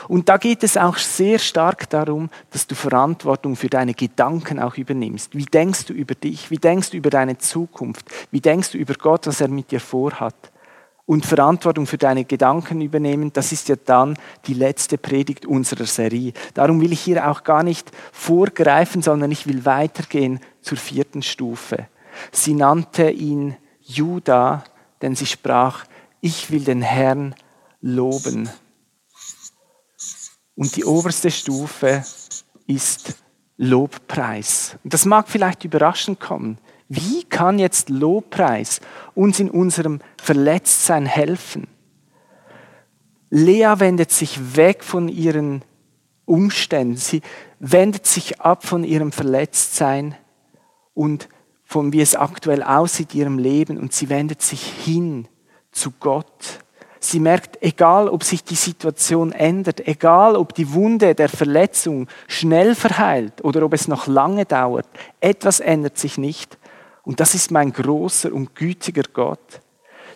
[0.07, 4.77] Und da geht es auch sehr stark darum, dass du Verantwortung für deine Gedanken auch
[4.77, 5.35] übernimmst.
[5.35, 6.51] Wie denkst du über dich?
[6.51, 8.05] Wie denkst du über deine Zukunft?
[8.31, 10.35] Wie denkst du über Gott, was er mit dir vorhat?
[11.05, 16.31] Und Verantwortung für deine Gedanken übernehmen, das ist ja dann die letzte Predigt unserer Serie.
[16.53, 21.87] Darum will ich hier auch gar nicht vorgreifen, sondern ich will weitergehen zur vierten Stufe.
[22.31, 24.63] Sie nannte ihn Judah,
[25.01, 25.85] denn sie sprach,
[26.21, 27.35] ich will den Herrn
[27.81, 28.49] loben.
[30.55, 32.03] Und die oberste Stufe
[32.67, 33.15] ist
[33.57, 34.77] Lobpreis.
[34.83, 36.57] Und das mag vielleicht überraschend kommen.
[36.89, 38.81] Wie kann jetzt Lobpreis
[39.15, 41.67] uns in unserem Verletztsein helfen?
[43.29, 45.63] Lea wendet sich weg von ihren
[46.25, 46.97] Umständen.
[46.97, 47.21] Sie
[47.59, 50.15] wendet sich ab von ihrem Verletztsein
[50.93, 51.29] und
[51.63, 55.27] von wie es aktuell aussieht ihrem Leben und sie wendet sich hin
[55.71, 56.62] zu Gott
[57.03, 62.75] Sie merkt, egal ob sich die Situation ändert, egal ob die Wunde der Verletzung schnell
[62.75, 64.87] verheilt oder ob es noch lange dauert,
[65.19, 66.57] etwas ändert sich nicht.
[67.03, 69.61] Und das ist mein großer und gütiger Gott.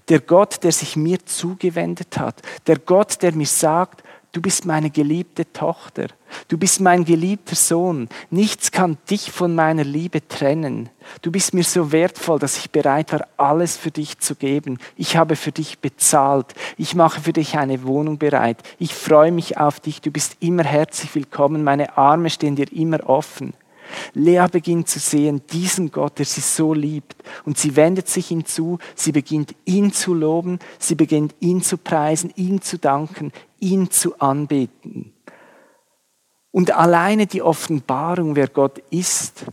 [0.08, 2.42] Der Gott, der sich mir zugewendet hat.
[2.68, 4.02] Der Gott, der mir sagt,
[4.34, 6.08] Du bist meine geliebte Tochter.
[6.48, 8.10] Du bist mein geliebter Sohn.
[8.30, 10.90] Nichts kann dich von meiner Liebe trennen.
[11.22, 14.78] Du bist mir so wertvoll, dass ich bereit war, alles für dich zu geben.
[14.96, 16.54] Ich habe für dich bezahlt.
[16.78, 18.58] Ich mache für dich eine Wohnung bereit.
[18.78, 20.02] Ich freue mich auf dich.
[20.02, 21.64] Du bist immer herzlich willkommen.
[21.64, 23.54] Meine Arme stehen dir immer offen.
[24.14, 27.16] Lea beginnt zu sehen, diesen Gott, der sie so liebt.
[27.46, 31.78] Und sie wendet sich ihm zu, sie beginnt ihn zu loben, sie beginnt ihn zu
[31.78, 35.14] preisen, ihm zu danken, ihn zu anbeten.
[36.52, 39.46] Und alleine die Offenbarung, wer Gott ist,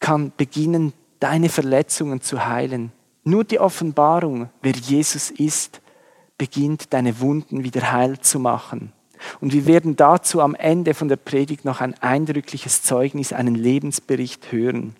[0.00, 2.92] kann beginnen, deine Verletzungen zu heilen.
[3.24, 5.80] Nur die Offenbarung, wer Jesus ist,
[6.36, 8.92] beginnt deine Wunden wieder heil zu machen.
[9.40, 14.52] Und wir werden dazu am Ende von der Predigt noch ein eindrückliches Zeugnis, einen Lebensbericht
[14.52, 14.96] hören.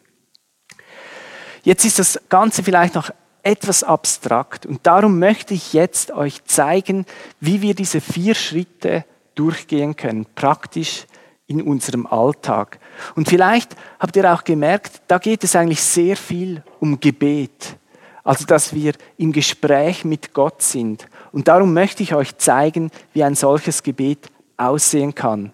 [1.62, 3.10] Jetzt ist das Ganze vielleicht noch
[3.42, 7.04] etwas abstrakt und darum möchte ich jetzt euch zeigen,
[7.40, 11.06] wie wir diese vier Schritte durchgehen können, praktisch
[11.46, 12.78] in unserem Alltag.
[13.14, 17.76] Und vielleicht habt ihr auch gemerkt, da geht es eigentlich sehr viel um Gebet.
[18.24, 21.06] Also, dass wir im Gespräch mit Gott sind.
[21.30, 25.52] Und darum möchte ich euch zeigen, wie ein solches Gebet aussehen kann.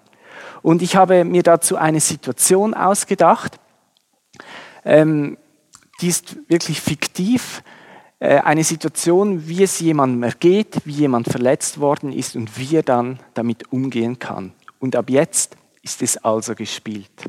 [0.63, 3.59] Und ich habe mir dazu eine Situation ausgedacht.
[4.85, 5.37] Ähm,
[6.01, 7.63] die ist wirklich fiktiv.
[8.21, 12.83] Äh, eine Situation, wie es jemandem ergeht, wie jemand verletzt worden ist und wie er
[12.83, 14.53] dann damit umgehen kann.
[14.79, 17.25] Und ab jetzt ist es also gespielt.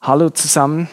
[0.00, 0.88] Hallo zusammen.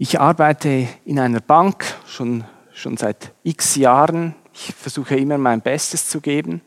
[0.00, 4.36] Ich arbeite in einer Bank schon, schon seit x Jahren.
[4.54, 6.62] Ich versuche immer mein Bestes zu geben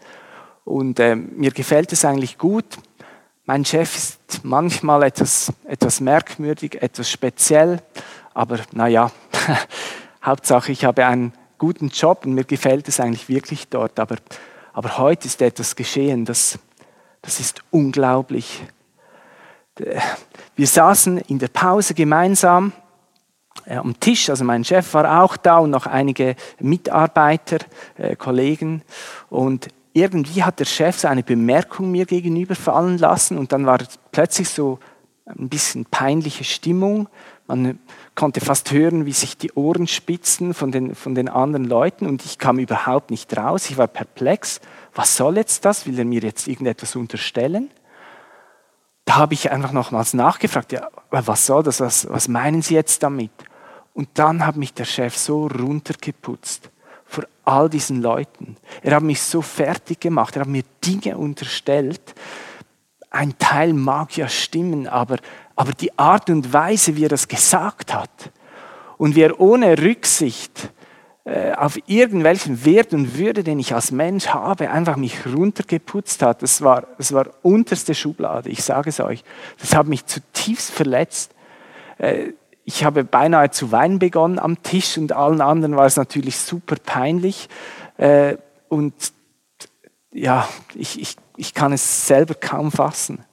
[0.66, 2.66] und äh, mir gefällt es eigentlich gut.
[3.46, 7.82] Mein Chef ist manchmal etwas, etwas merkwürdig, etwas speziell,
[8.34, 9.12] aber naja,
[10.22, 13.98] Hauptsache ich habe einen guten Job und mir gefällt es eigentlich wirklich dort.
[14.02, 14.18] Aber,
[14.74, 16.60] aber heute ist etwas geschehen, das,
[17.22, 18.62] das ist unglaublich.
[20.58, 22.81] Wir saßen in der Pause gemeinsam äh,
[23.68, 27.58] am Tisch, also mein Chef war auch da und noch einige Mitarbeiter,
[27.98, 28.82] äh, Kollegen.
[29.30, 33.80] Und irgendwie hat der Chef so eine Bemerkung mir gegenüber fallen lassen und dann war
[34.12, 34.80] plötzlich so
[35.26, 37.08] ein bisschen peinliche Stimmung.
[37.48, 37.80] Man
[38.16, 42.24] konnte fast hören, wie sich die Ohren spitzen von den, von den anderen Leuten und
[42.24, 43.70] ich kam überhaupt nicht raus.
[43.70, 44.62] Ich war perplex.
[44.94, 45.86] Was soll jetzt das?
[45.86, 47.70] Will er mir jetzt irgendetwas unterstellen?
[49.06, 51.82] Da habe ich einfach nochmals nachgefragt, ja, was soll das?
[51.82, 53.32] Was, was meinen Sie jetzt damit?
[53.94, 56.70] Und dann hat mich der Chef so runtergeputzt
[57.06, 58.56] vor all diesen Leuten.
[58.82, 62.16] Er hat mich so fertig gemacht, er hat mir Dinge unterstellt.
[63.10, 65.18] Ein Teil mag ja stimmen, aber,
[65.58, 68.32] aber die Art und Weise, wie er das gesagt hat
[68.98, 70.72] und wie er ohne Rücksicht
[71.26, 76.42] äh, auf irgendwelchen Wert und Würde, den ich als Mensch habe, einfach mich runtergeputzt hat,
[76.42, 79.24] das war, das war unterste Schublade, ich sage es euch.
[79.60, 81.32] Das hat mich zutiefst verletzt.
[81.98, 82.32] Äh,
[82.74, 86.78] ich habe beinahe zu weinen begonnen am Tisch und allen anderen war es natürlich super
[86.84, 87.50] peinlich.
[87.98, 88.38] Äh,
[88.70, 88.94] und
[90.14, 93.26] ja, ich, ich, ich kann es selber kaum fassen.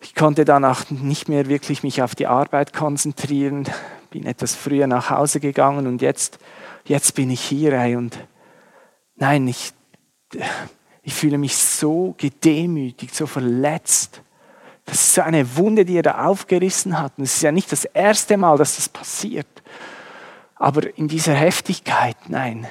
[0.00, 3.68] Ich konnte danach nicht mehr wirklich mich auf die Arbeit konzentrieren,
[4.10, 6.38] bin etwas früher nach Hause gegangen und jetzt,
[6.84, 7.72] jetzt bin ich hier.
[7.72, 8.18] Ey, und
[9.14, 9.72] nein, ich,
[11.02, 14.22] ich fühle mich so gedemütigt, so verletzt.
[14.88, 17.12] Das ist so eine Wunde, die er da aufgerissen hat.
[17.18, 19.46] Und es ist ja nicht das erste Mal, dass das passiert.
[20.54, 22.66] Aber in dieser Heftigkeit, nein.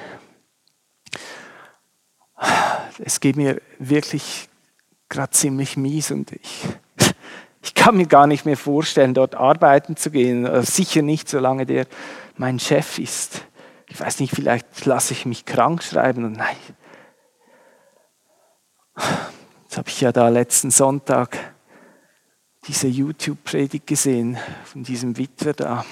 [2.98, 4.48] Es geht mir wirklich
[5.08, 6.66] gerade ziemlich mies und ich,
[7.62, 10.64] ich kann mir gar nicht mehr vorstellen, dort arbeiten zu gehen.
[10.64, 11.86] Sicher nicht, solange der
[12.36, 13.44] mein Chef ist.
[13.86, 16.56] Ich weiß nicht, vielleicht lasse ich mich krank schreiben und nein.
[19.68, 21.54] Das habe ich ja da letzten Sonntag
[22.66, 25.84] diese YouTube-Predigt gesehen von diesem Witwer da.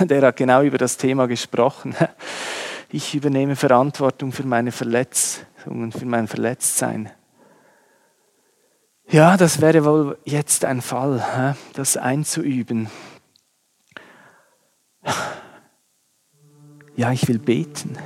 [0.00, 1.94] Der hat genau über das Thema gesprochen.
[2.88, 7.10] Ich übernehme Verantwortung für meine Verletzungen, für mein Verletztsein.
[9.08, 12.88] Ja, das wäre wohl jetzt ein Fall, das einzuüben.
[16.96, 17.98] Ja, ich will beten.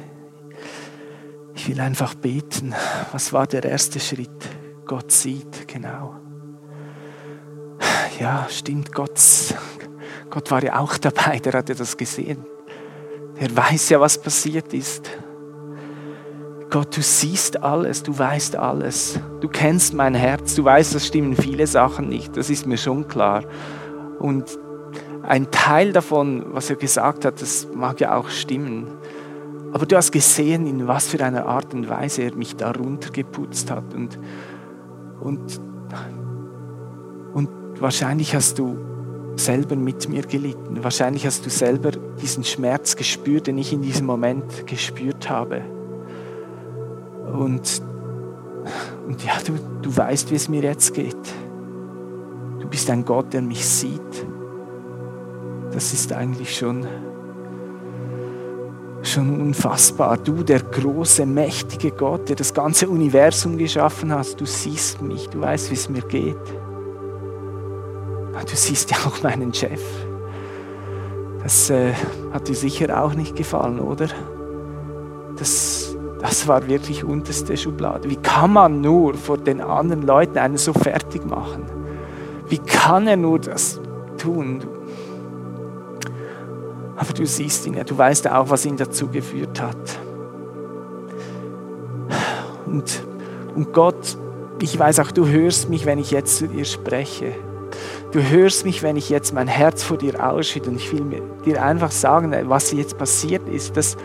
[1.55, 2.75] Ich will einfach beten.
[3.12, 4.49] Was war der erste Schritt?
[4.87, 6.30] Gott sieht, genau
[8.19, 9.21] ja, stimmt, Gott,
[10.31, 12.45] Gott war ja auch dabei, der hat ja das gesehen.
[13.37, 15.11] Er weiß ja, was passiert ist.
[16.71, 19.18] Gott, du siehst alles, du weißt alles.
[19.41, 23.09] Du kennst mein Herz, du weißt, das stimmen viele Sachen nicht, das ist mir schon
[23.09, 23.43] klar.
[24.18, 24.59] Und
[25.22, 28.87] ein Teil davon, was er gesagt hat, das mag ja auch stimmen.
[29.72, 33.70] Aber du hast gesehen, in was für einer Art und Weise er mich da runtergeputzt
[33.70, 33.95] hat.
[33.95, 34.18] Und,
[35.20, 35.61] und
[37.81, 38.78] Wahrscheinlich hast du
[39.37, 40.85] selber mit mir gelitten.
[40.85, 45.62] Wahrscheinlich hast du selber diesen Schmerz gespürt, den ich in diesem Moment gespürt habe.
[47.33, 47.83] Und,
[49.07, 49.53] und ja, du,
[49.83, 51.16] du weißt, wie es mir jetzt geht.
[52.70, 54.26] bist ein Gott, der mich sieht.
[55.72, 56.87] Das ist eigentlich schon,
[59.03, 60.18] schon unfassbar.
[60.18, 65.41] Du, der große, mächtige Gott, der das ganze Universum geschaffen hast, du siehst mich, du
[65.41, 66.37] weißt, wie es mir geht.
[68.33, 69.81] Du siehst ja auch meinen Chef.
[71.43, 71.93] Das äh,
[72.33, 74.09] hat dir sicher auch nicht gefallen, oder?
[75.37, 78.11] Das, das war wirklich unterste Schublade.
[78.11, 81.64] Wie kann man nur vor den anderen Leuten einen so fertig machen?
[82.49, 83.81] Wie kann er nur das
[84.18, 84.62] tun?
[86.97, 89.99] Aber du siehst ihn ja, du weißt auch, was ihn dazu geführt hat.
[92.66, 93.03] Und,
[93.55, 94.18] und Gott,
[94.61, 97.33] ich weiß auch, du hörst mich, wenn ich jetzt zu dir spreche.
[98.13, 101.63] Du hörst mich, wenn ich jetzt mein Herz vor dir ausschütte und ich will dir
[101.63, 103.77] einfach sagen, was jetzt passiert ist.
[103.77, 103.97] Das,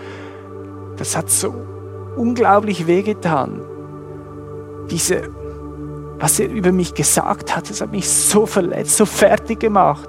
[0.98, 1.54] das hat so
[2.16, 3.62] unglaublich wehgetan.
[4.92, 5.24] Diese,
[6.20, 10.08] was er über mich gesagt hat, das hat mich so verletzt, so fertig gemacht.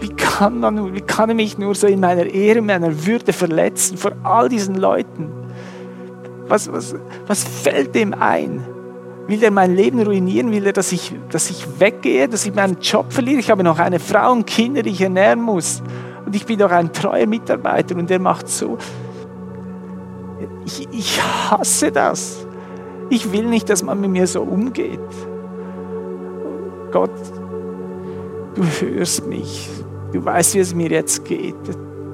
[0.00, 3.98] Wie kann, man wie kann er mich nur so in meiner Ehre, meiner Würde verletzen
[3.98, 5.30] vor all diesen Leuten?
[6.46, 6.94] Was, was,
[7.26, 8.64] was fällt dem ein?
[9.28, 10.50] Will er mein Leben ruinieren?
[10.50, 13.38] Will er, dass ich, dass ich weggehe, dass ich meinen Job verliere?
[13.38, 15.82] Ich habe noch eine Frau und Kinder, die ich ernähren muss.
[16.24, 18.78] Und ich bin doch ein treuer Mitarbeiter und er macht so.
[20.64, 22.46] Ich, ich hasse das.
[23.10, 24.98] Ich will nicht, dass man mit mir so umgeht.
[26.90, 27.10] Gott,
[28.54, 29.68] du hörst mich.
[30.12, 31.54] Du weißt, wie es mir jetzt geht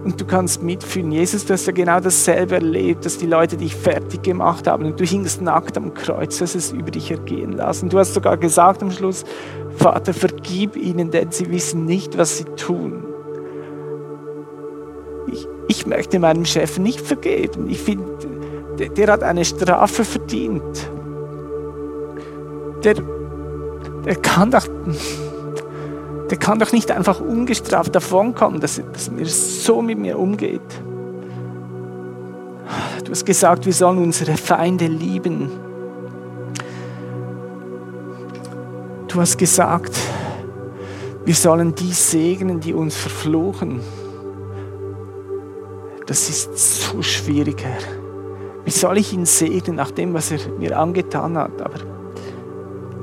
[0.05, 1.11] und du kannst mitfühlen.
[1.13, 5.01] Jesus, du hast ja genau dasselbe erlebt, dass die Leute dich fertig gemacht haben und
[5.01, 7.89] du hingst nackt am Kreuz, hast es über dich ergehen lassen.
[7.89, 9.25] Du hast sogar gesagt am Schluss,
[9.77, 13.05] Vater, vergib ihnen, denn sie wissen nicht, was sie tun.
[15.33, 17.69] Ich, ich möchte meinem Chef nicht vergeben.
[17.71, 18.05] Ich finde,
[18.79, 20.91] der, der hat eine Strafe verdient.
[22.85, 22.95] Der,
[24.05, 24.69] der kann doch
[26.35, 30.61] der kann doch nicht einfach ungestraft davonkommen, dass, dass er so mit mir umgeht.
[33.05, 35.49] Du hast gesagt, wir sollen unsere Feinde lieben.
[39.07, 39.97] Du hast gesagt,
[41.25, 43.79] wir sollen die segnen, die uns verfluchen.
[46.07, 47.79] Das ist so schwierig, Herr.
[48.65, 51.63] Wie soll ich ihn segnen nach dem, was er mir angetan hat?
[51.63, 51.94] Aber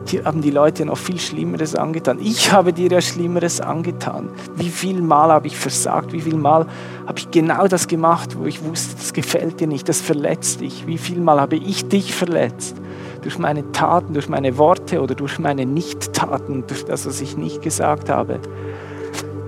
[0.10, 2.20] dir haben die Leute noch viel Schlimmeres angetan.
[2.20, 4.30] Ich habe dir ja Schlimmeres angetan.
[4.56, 6.14] Wie viel Mal habe ich versagt?
[6.14, 6.66] Wie viel Mal
[7.06, 10.88] habe ich genau das gemacht, wo ich wusste, das gefällt dir nicht, das verletzt dich?
[10.88, 12.76] Wie viel Mal habe ich dich verletzt?
[13.22, 17.62] Durch meine Taten, durch meine Worte oder durch meine Nicht-Taten, durch das, was ich nicht
[17.62, 18.40] gesagt habe.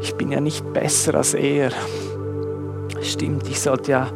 [0.02, 1.72] Ich bin ja nicht besser als er.
[3.02, 4.08] Stimmt, ich sollte ja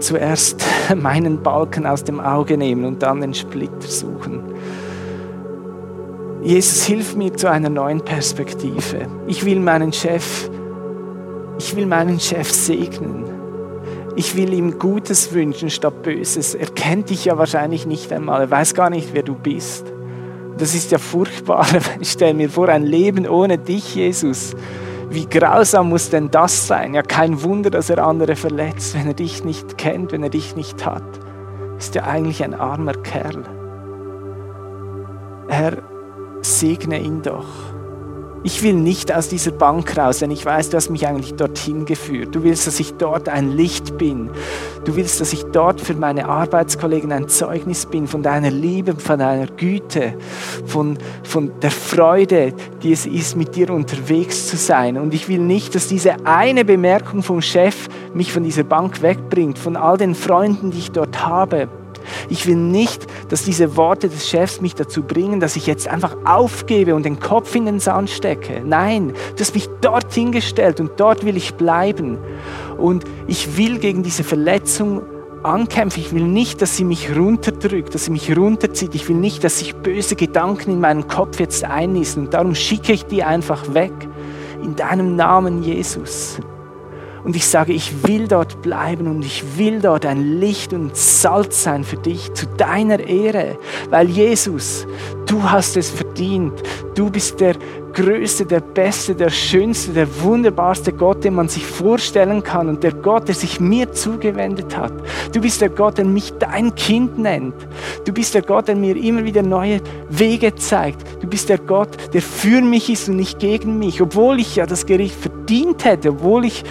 [0.00, 0.64] zuerst
[0.96, 4.42] meinen Balken aus dem Auge nehmen und dann den Splitter suchen.
[6.42, 9.06] Jesus, hilf mir zu einer neuen Perspektive.
[9.26, 10.50] Ich will meinen Chef,
[11.58, 13.24] ich will meinen Chef segnen.
[14.16, 16.54] Ich will ihm Gutes wünschen statt Böses.
[16.54, 18.42] Er kennt dich ja wahrscheinlich nicht einmal.
[18.42, 19.86] Er weiß gar nicht, wer du bist.
[20.58, 21.66] Das ist ja furchtbar.
[22.00, 24.54] Ich stelle mir vor, ein Leben ohne dich, Jesus.
[25.14, 26.92] Wie grausam muss denn das sein?
[26.94, 30.56] Ja, kein Wunder, dass er andere verletzt, wenn er dich nicht kennt, wenn er dich
[30.56, 31.04] nicht hat.
[31.78, 33.44] Ist ja eigentlich ein armer Kerl.
[35.46, 35.76] Herr,
[36.42, 37.46] segne ihn doch.
[38.46, 41.86] Ich will nicht aus dieser Bank raus, denn ich weiß, du hast mich eigentlich dorthin
[41.86, 42.34] geführt.
[42.34, 44.28] Du willst, dass ich dort ein Licht bin.
[44.84, 49.18] Du willst, dass ich dort für meine Arbeitskollegen ein Zeugnis bin von deiner Liebe, von
[49.18, 50.12] deiner Güte,
[50.66, 54.98] von, von der Freude, die es ist, mit dir unterwegs zu sein.
[54.98, 59.58] Und ich will nicht, dass diese eine Bemerkung vom Chef mich von dieser Bank wegbringt,
[59.58, 61.68] von all den Freunden, die ich dort habe.
[62.28, 66.16] Ich will nicht, dass diese Worte des Chefs mich dazu bringen, dass ich jetzt einfach
[66.24, 68.62] aufgebe und den Kopf in den Sand stecke.
[68.64, 72.18] Nein, du hast mich dorthin gestellt und dort will ich bleiben.
[72.76, 75.02] Und ich will gegen diese Verletzung
[75.44, 76.02] ankämpfen.
[76.02, 78.94] Ich will nicht, dass sie mich runterdrückt, dass sie mich runterzieht.
[78.94, 82.24] Ich will nicht, dass sich böse Gedanken in meinen Kopf jetzt einnissen.
[82.24, 83.92] Und darum schicke ich die einfach weg.
[84.62, 86.38] In deinem Namen, Jesus.
[87.24, 91.62] Und ich sage, ich will dort bleiben und ich will dort ein Licht und Salz
[91.62, 93.58] sein für dich, zu deiner Ehre.
[93.88, 94.86] Weil Jesus,
[95.26, 96.52] du hast es verdient.
[96.94, 97.56] Du bist der
[97.94, 102.92] Größte, der Beste, der Schönste, der wunderbarste Gott, den man sich vorstellen kann und der
[102.92, 104.92] Gott, der sich mir zugewendet hat.
[105.32, 107.54] Du bist der Gott, der mich dein Kind nennt.
[108.04, 111.22] Du bist der Gott, der mir immer wieder neue Wege zeigt.
[111.22, 114.66] Du bist der Gott, der für mich ist und nicht gegen mich, obwohl ich ja
[114.66, 116.64] das Gericht verdient hätte, obwohl ich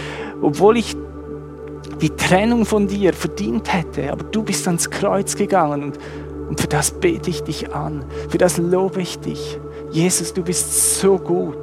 [0.44, 0.96] obwohl ich
[2.02, 6.00] die Trennung von dir verdient hätte, aber du bist ans Kreuz gegangen und,
[6.50, 9.60] und für das bete ich dich an, für das lobe ich dich.
[9.92, 11.58] Jesus, du bist so gut.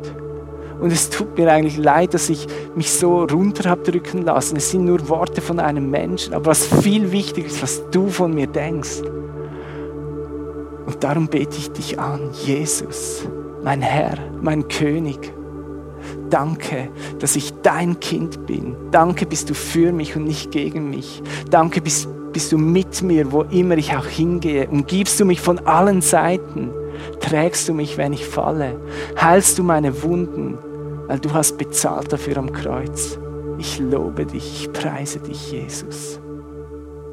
[0.81, 4.57] Und es tut mir eigentlich leid, dass ich mich so runter habe drücken lassen.
[4.57, 6.33] Es sind nur Worte von einem Menschen.
[6.33, 9.03] Aber was viel wichtiger ist, was du von mir denkst.
[10.87, 13.28] Und darum bete ich dich an, Jesus,
[13.62, 15.35] mein Herr, mein König.
[16.31, 18.76] Danke, dass ich dein Kind bin.
[18.91, 21.22] Danke, bist du für mich und nicht gegen mich.
[21.51, 24.68] Danke, bist, bist du mit mir, wo immer ich auch hingehe.
[24.68, 26.70] Umgibst du mich von allen Seiten.
[27.20, 28.81] Trägst du mich, wenn ich falle.
[29.20, 30.59] Heilst du meine Wunden
[31.11, 33.18] weil du hast bezahlt dafür am Kreuz.
[33.59, 36.20] Ich lobe dich, ich preise dich, Jesus.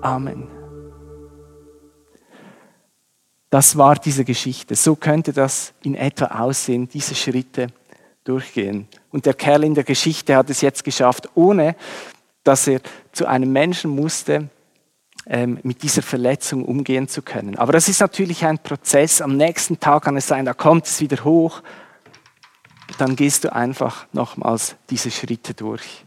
[0.02, 0.48] Amen.
[3.50, 4.76] Das war diese Geschichte.
[4.76, 7.70] So könnte das in etwa aussehen, diese Schritte
[8.28, 8.88] durchgehen.
[9.12, 11.76] Und der Kerl in der Geschichte hat es jetzt geschafft, ohne
[12.44, 14.50] dass er zu einem Menschen musste,
[15.26, 17.58] ähm, mit dieser Verletzung umgehen zu können.
[17.58, 19.22] Aber das ist natürlich ein Prozess.
[19.22, 21.62] Am nächsten Tag kann es sein, da kommt es wieder hoch
[22.98, 26.06] dann gehst du einfach nochmals diese Schritte durch.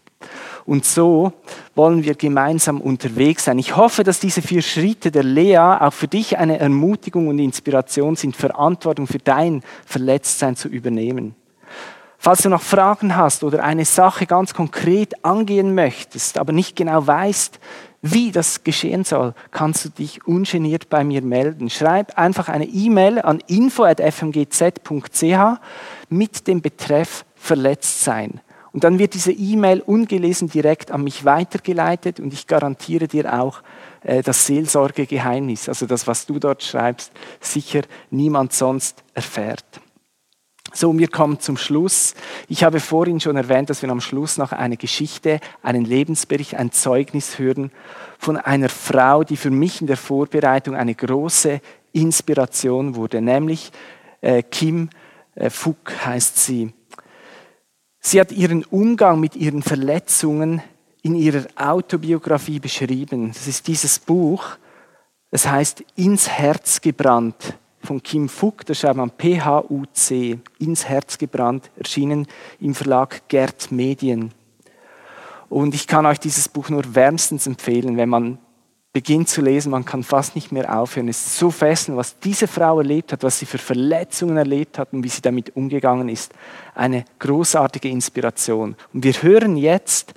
[0.67, 1.33] Und so
[1.75, 3.59] wollen wir gemeinsam unterwegs sein.
[3.59, 8.17] Ich hoffe, dass diese vier Schritte der Lea auch für dich eine Ermutigung und Inspiration
[8.17, 11.35] sind, Verantwortung für dein Verletztsein zu übernehmen.
[12.23, 17.07] Falls du noch Fragen hast oder eine Sache ganz konkret angehen möchtest, aber nicht genau
[17.07, 17.59] weißt,
[18.03, 21.71] wie das geschehen soll, kannst du dich ungeniert bei mir melden.
[21.71, 25.25] Schreib einfach eine E-Mail an info.fmgz.ch
[26.11, 28.43] mit dem Betreff verletzt sein.
[28.73, 33.63] Und dann wird diese E-Mail ungelesen direkt an mich weitergeleitet und ich garantiere dir auch
[34.03, 39.81] äh, das Seelsorgegeheimnis, also das, was du dort schreibst, sicher niemand sonst erfährt.
[40.73, 42.15] So, wir kommen zum Schluss.
[42.49, 46.71] Ich habe vorhin schon erwähnt, dass wir am Schluss noch eine Geschichte, einen Lebensbericht, ein
[46.71, 47.73] Zeugnis hören
[48.19, 51.61] von einer Frau, die für mich in der Vorbereitung eine große
[51.93, 53.73] Inspiration wurde, nämlich
[54.21, 54.91] äh, Kim
[55.35, 56.73] äh, Fuck heißt sie.
[57.99, 60.63] Sie hat ihren Umgang mit ihren Verletzungen
[61.03, 63.33] in ihrer Autobiografie beschrieben.
[63.33, 64.45] Das ist dieses Buch,
[65.31, 71.71] das heißt Ins Herz gebrannt von Kim Fuck, da schreibt man P-H-U-C, Ins Herz gebrannt,
[71.77, 72.27] erschienen
[72.61, 74.33] im Verlag Gerd Medien.
[75.49, 78.39] Und ich kann euch dieses Buch nur wärmstens empfehlen, wenn man
[78.93, 81.09] beginnt zu lesen, man kann fast nicht mehr aufhören.
[81.09, 84.93] Es ist so fesselnd, was diese Frau erlebt hat, was sie für Verletzungen erlebt hat
[84.93, 86.33] und wie sie damit umgegangen ist.
[86.75, 88.75] Eine großartige Inspiration.
[88.93, 90.15] Und wir hören jetzt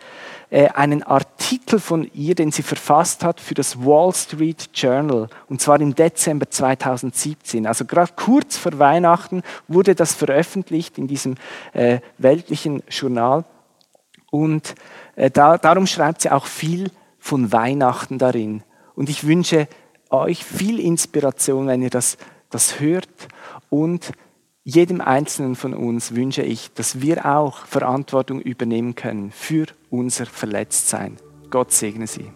[0.50, 5.28] äh, einen Artikel von ihr, den sie verfasst hat für das Wall Street Journal.
[5.50, 7.68] Und zwar im Dezember 2017.
[7.68, 11.36] Also gerade kurz vor Weihnachten wurde das veröffentlicht in diesem
[11.74, 13.46] äh, weltlichen Journal.
[14.32, 14.74] Und
[15.16, 16.90] äh, da, darum schreibt sie auch viel
[17.24, 18.64] von Weihnachten darin.
[18.96, 19.70] Und ich wünsche
[20.10, 22.18] euch viel Inspiration, wenn ihr das,
[22.50, 23.08] das hört.
[23.70, 24.12] Und
[24.66, 31.16] jedem Einzelnen von uns wünsche ich, dass wir auch Verantwortung übernehmen können für unser Verletztsein.
[31.50, 32.30] Gott segne Sie.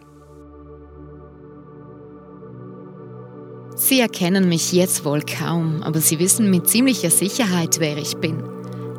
[3.75, 8.41] Sie erkennen mich jetzt wohl kaum, aber Sie wissen mit ziemlicher Sicherheit, wer ich bin.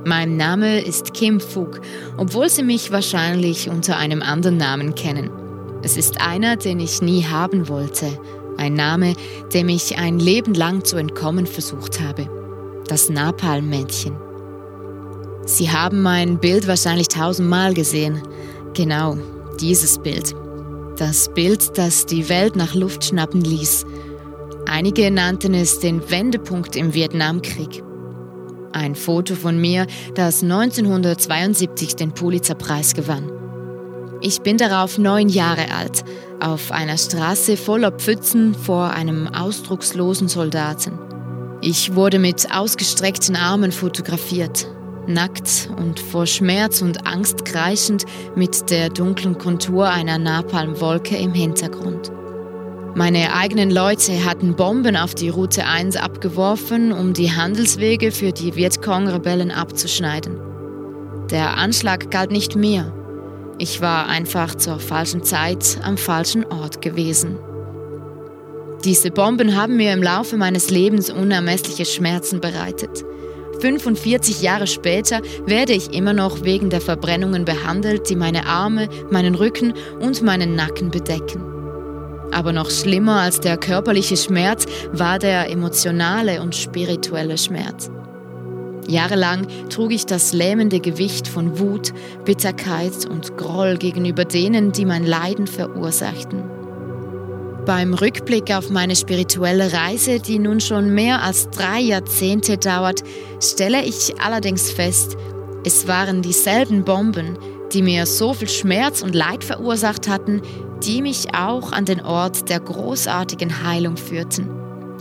[0.04, 1.80] Mein Name ist Kim Fug,
[2.18, 5.47] obwohl Sie mich wahrscheinlich unter einem anderen Namen kennen.
[5.82, 8.18] Es ist einer, den ich nie haben wollte.
[8.56, 9.14] Ein Name,
[9.54, 12.28] dem ich ein Leben lang zu entkommen versucht habe.
[12.88, 14.16] Das Napalm-Mädchen.
[15.46, 18.22] Sie haben mein Bild wahrscheinlich tausendmal gesehen.
[18.74, 19.16] Genau,
[19.60, 20.34] dieses Bild.
[20.96, 23.86] Das Bild, das die Welt nach Luft schnappen ließ.
[24.66, 27.82] Einige nannten es den Wendepunkt im Vietnamkrieg.
[28.72, 33.37] Ein Foto von mir, das 1972 den Pulitzerpreis gewann.
[34.20, 36.04] Ich bin darauf neun Jahre alt,
[36.40, 40.98] auf einer Straße voller Pfützen vor einem ausdruckslosen Soldaten.
[41.60, 44.66] Ich wurde mit ausgestreckten Armen fotografiert,
[45.06, 52.10] nackt und vor Schmerz und Angst kreischend mit der dunklen Kontur einer Napalmwolke im Hintergrund.
[52.96, 58.56] Meine eigenen Leute hatten Bomben auf die Route 1 abgeworfen, um die Handelswege für die
[58.56, 60.40] Vietcong-Rebellen abzuschneiden.
[61.30, 62.92] Der Anschlag galt nicht mir,
[63.58, 67.38] ich war einfach zur falschen Zeit am falschen Ort gewesen.
[68.84, 73.04] Diese Bomben haben mir im Laufe meines Lebens unermessliche Schmerzen bereitet.
[73.60, 79.34] 45 Jahre später werde ich immer noch wegen der Verbrennungen behandelt, die meine Arme, meinen
[79.34, 81.42] Rücken und meinen Nacken bedecken.
[82.32, 87.90] Aber noch schlimmer als der körperliche Schmerz war der emotionale und spirituelle Schmerz.
[88.88, 91.92] Jahrelang trug ich das lähmende Gewicht von Wut,
[92.24, 96.42] Bitterkeit und Groll gegenüber denen, die mein Leiden verursachten.
[97.66, 103.02] Beim Rückblick auf meine spirituelle Reise, die nun schon mehr als drei Jahrzehnte dauert,
[103.42, 105.18] stelle ich allerdings fest,
[105.64, 107.36] es waren dieselben Bomben,
[107.74, 110.40] die mir so viel Schmerz und Leid verursacht hatten,
[110.82, 114.48] die mich auch an den Ort der großartigen Heilung führten.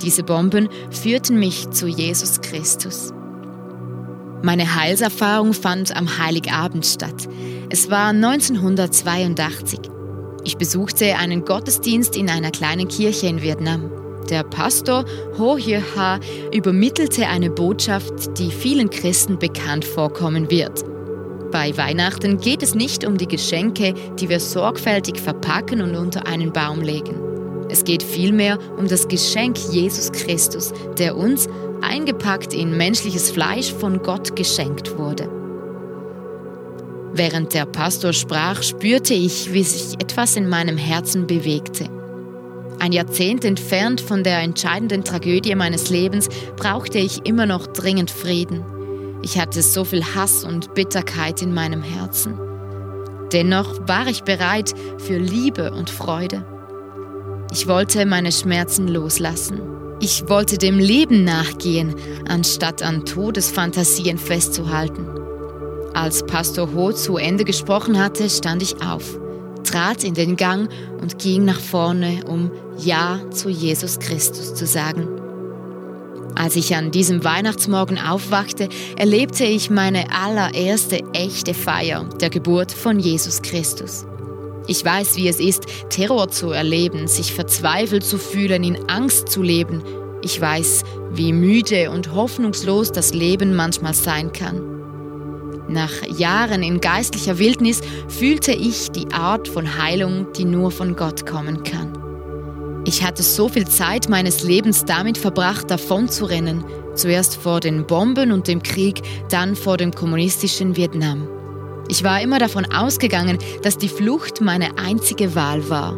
[0.01, 3.13] Diese Bomben führten mich zu Jesus Christus.
[4.43, 7.27] Meine Heilserfahrung fand am Heiligabend statt.
[7.69, 9.79] Es war 1982.
[10.43, 13.91] Ich besuchte einen Gottesdienst in einer kleinen Kirche in Vietnam.
[14.29, 15.05] Der Pastor
[15.37, 16.19] Ho Hye Ha
[16.53, 20.83] übermittelte eine Botschaft, die vielen Christen bekannt vorkommen wird.
[21.51, 26.53] Bei Weihnachten geht es nicht um die Geschenke, die wir sorgfältig verpacken und unter einen
[26.53, 27.15] Baum legen.
[27.69, 31.47] Es geht vielmehr um das Geschenk Jesus Christus, der uns,
[31.81, 35.29] eingepackt in menschliches Fleisch, von Gott geschenkt wurde.
[37.13, 41.89] Während der Pastor sprach, spürte ich, wie sich etwas in meinem Herzen bewegte.
[42.79, 48.63] Ein Jahrzehnt entfernt von der entscheidenden Tragödie meines Lebens brauchte ich immer noch dringend Frieden.
[49.23, 52.37] Ich hatte so viel Hass und Bitterkeit in meinem Herzen.
[53.33, 56.45] Dennoch war ich bereit für Liebe und Freude.
[57.51, 59.76] Ich wollte meine Schmerzen loslassen.
[59.99, 61.95] Ich wollte dem Leben nachgehen,
[62.27, 65.07] anstatt an Todesfantasien festzuhalten.
[65.95, 69.17] Als Pastor Ho zu Ende gesprochen hatte, stand ich auf,
[69.63, 70.69] trat in den Gang
[71.01, 75.07] und ging nach vorne, um Ja zu Jesus Christus zu sagen.
[76.35, 82.99] Als ich an diesem Weihnachtsmorgen aufwachte, erlebte ich meine allererste echte Feier der Geburt von
[82.99, 84.05] Jesus Christus.
[84.67, 89.41] Ich weiß, wie es ist, Terror zu erleben, sich verzweifelt zu fühlen, in Angst zu
[89.41, 89.81] leben.
[90.21, 94.61] Ich weiß, wie müde und hoffnungslos das Leben manchmal sein kann.
[95.69, 101.25] Nach Jahren in geistlicher Wildnis fühlte ich die Art von Heilung, die nur von Gott
[101.25, 101.93] kommen kann.
[102.85, 106.63] Ich hatte so viel Zeit meines Lebens damit verbracht, davonzurennen,
[106.95, 111.27] zuerst vor den Bomben und dem Krieg, dann vor dem kommunistischen Vietnam.
[111.89, 115.97] Ich war immer davon ausgegangen, dass die Flucht meine einzige Wahl war.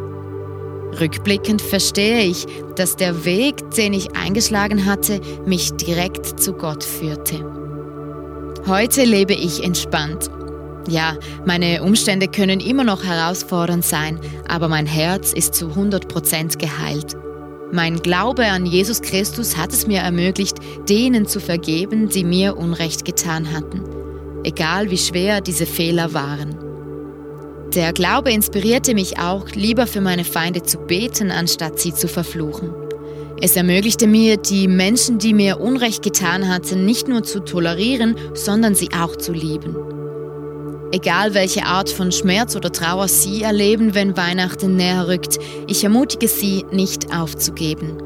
[0.99, 7.45] Rückblickend verstehe ich, dass der Weg, den ich eingeschlagen hatte, mich direkt zu Gott führte.
[8.67, 10.29] Heute lebe ich entspannt,
[10.87, 11.15] ja,
[11.45, 17.15] meine Umstände können immer noch herausfordernd sein, aber mein Herz ist zu 100% geheilt.
[17.71, 23.05] Mein Glaube an Jesus Christus hat es mir ermöglicht, denen zu vergeben, die mir Unrecht
[23.05, 23.83] getan hatten,
[24.49, 26.57] egal wie schwer diese Fehler waren.
[27.75, 32.71] Der Glaube inspirierte mich auch, lieber für meine Feinde zu beten, anstatt sie zu verfluchen.
[33.41, 38.73] Es ermöglichte mir, die Menschen, die mir Unrecht getan hatten, nicht nur zu tolerieren, sondern
[38.73, 39.75] sie auch zu lieben.
[40.91, 45.37] Egal welche Art von Schmerz oder Trauer Sie erleben, wenn Weihnachten näher rückt,
[45.67, 48.01] ich ermutige Sie, nicht aufzugeben.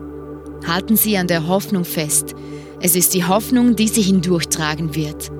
[0.68, 2.36] Halten Sie an der Hoffnung fest.
[2.82, 5.32] Es ist die Hoffnung, die Sie hindurchtragen wird.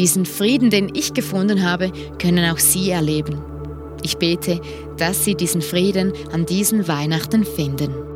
[0.00, 3.38] Diesen Frieden, den ich gefunden habe, können auch Sie erleben.
[4.02, 4.58] Ich bete,
[4.96, 8.09] dass Sie diesen Frieden an diesen Weihnachten finden.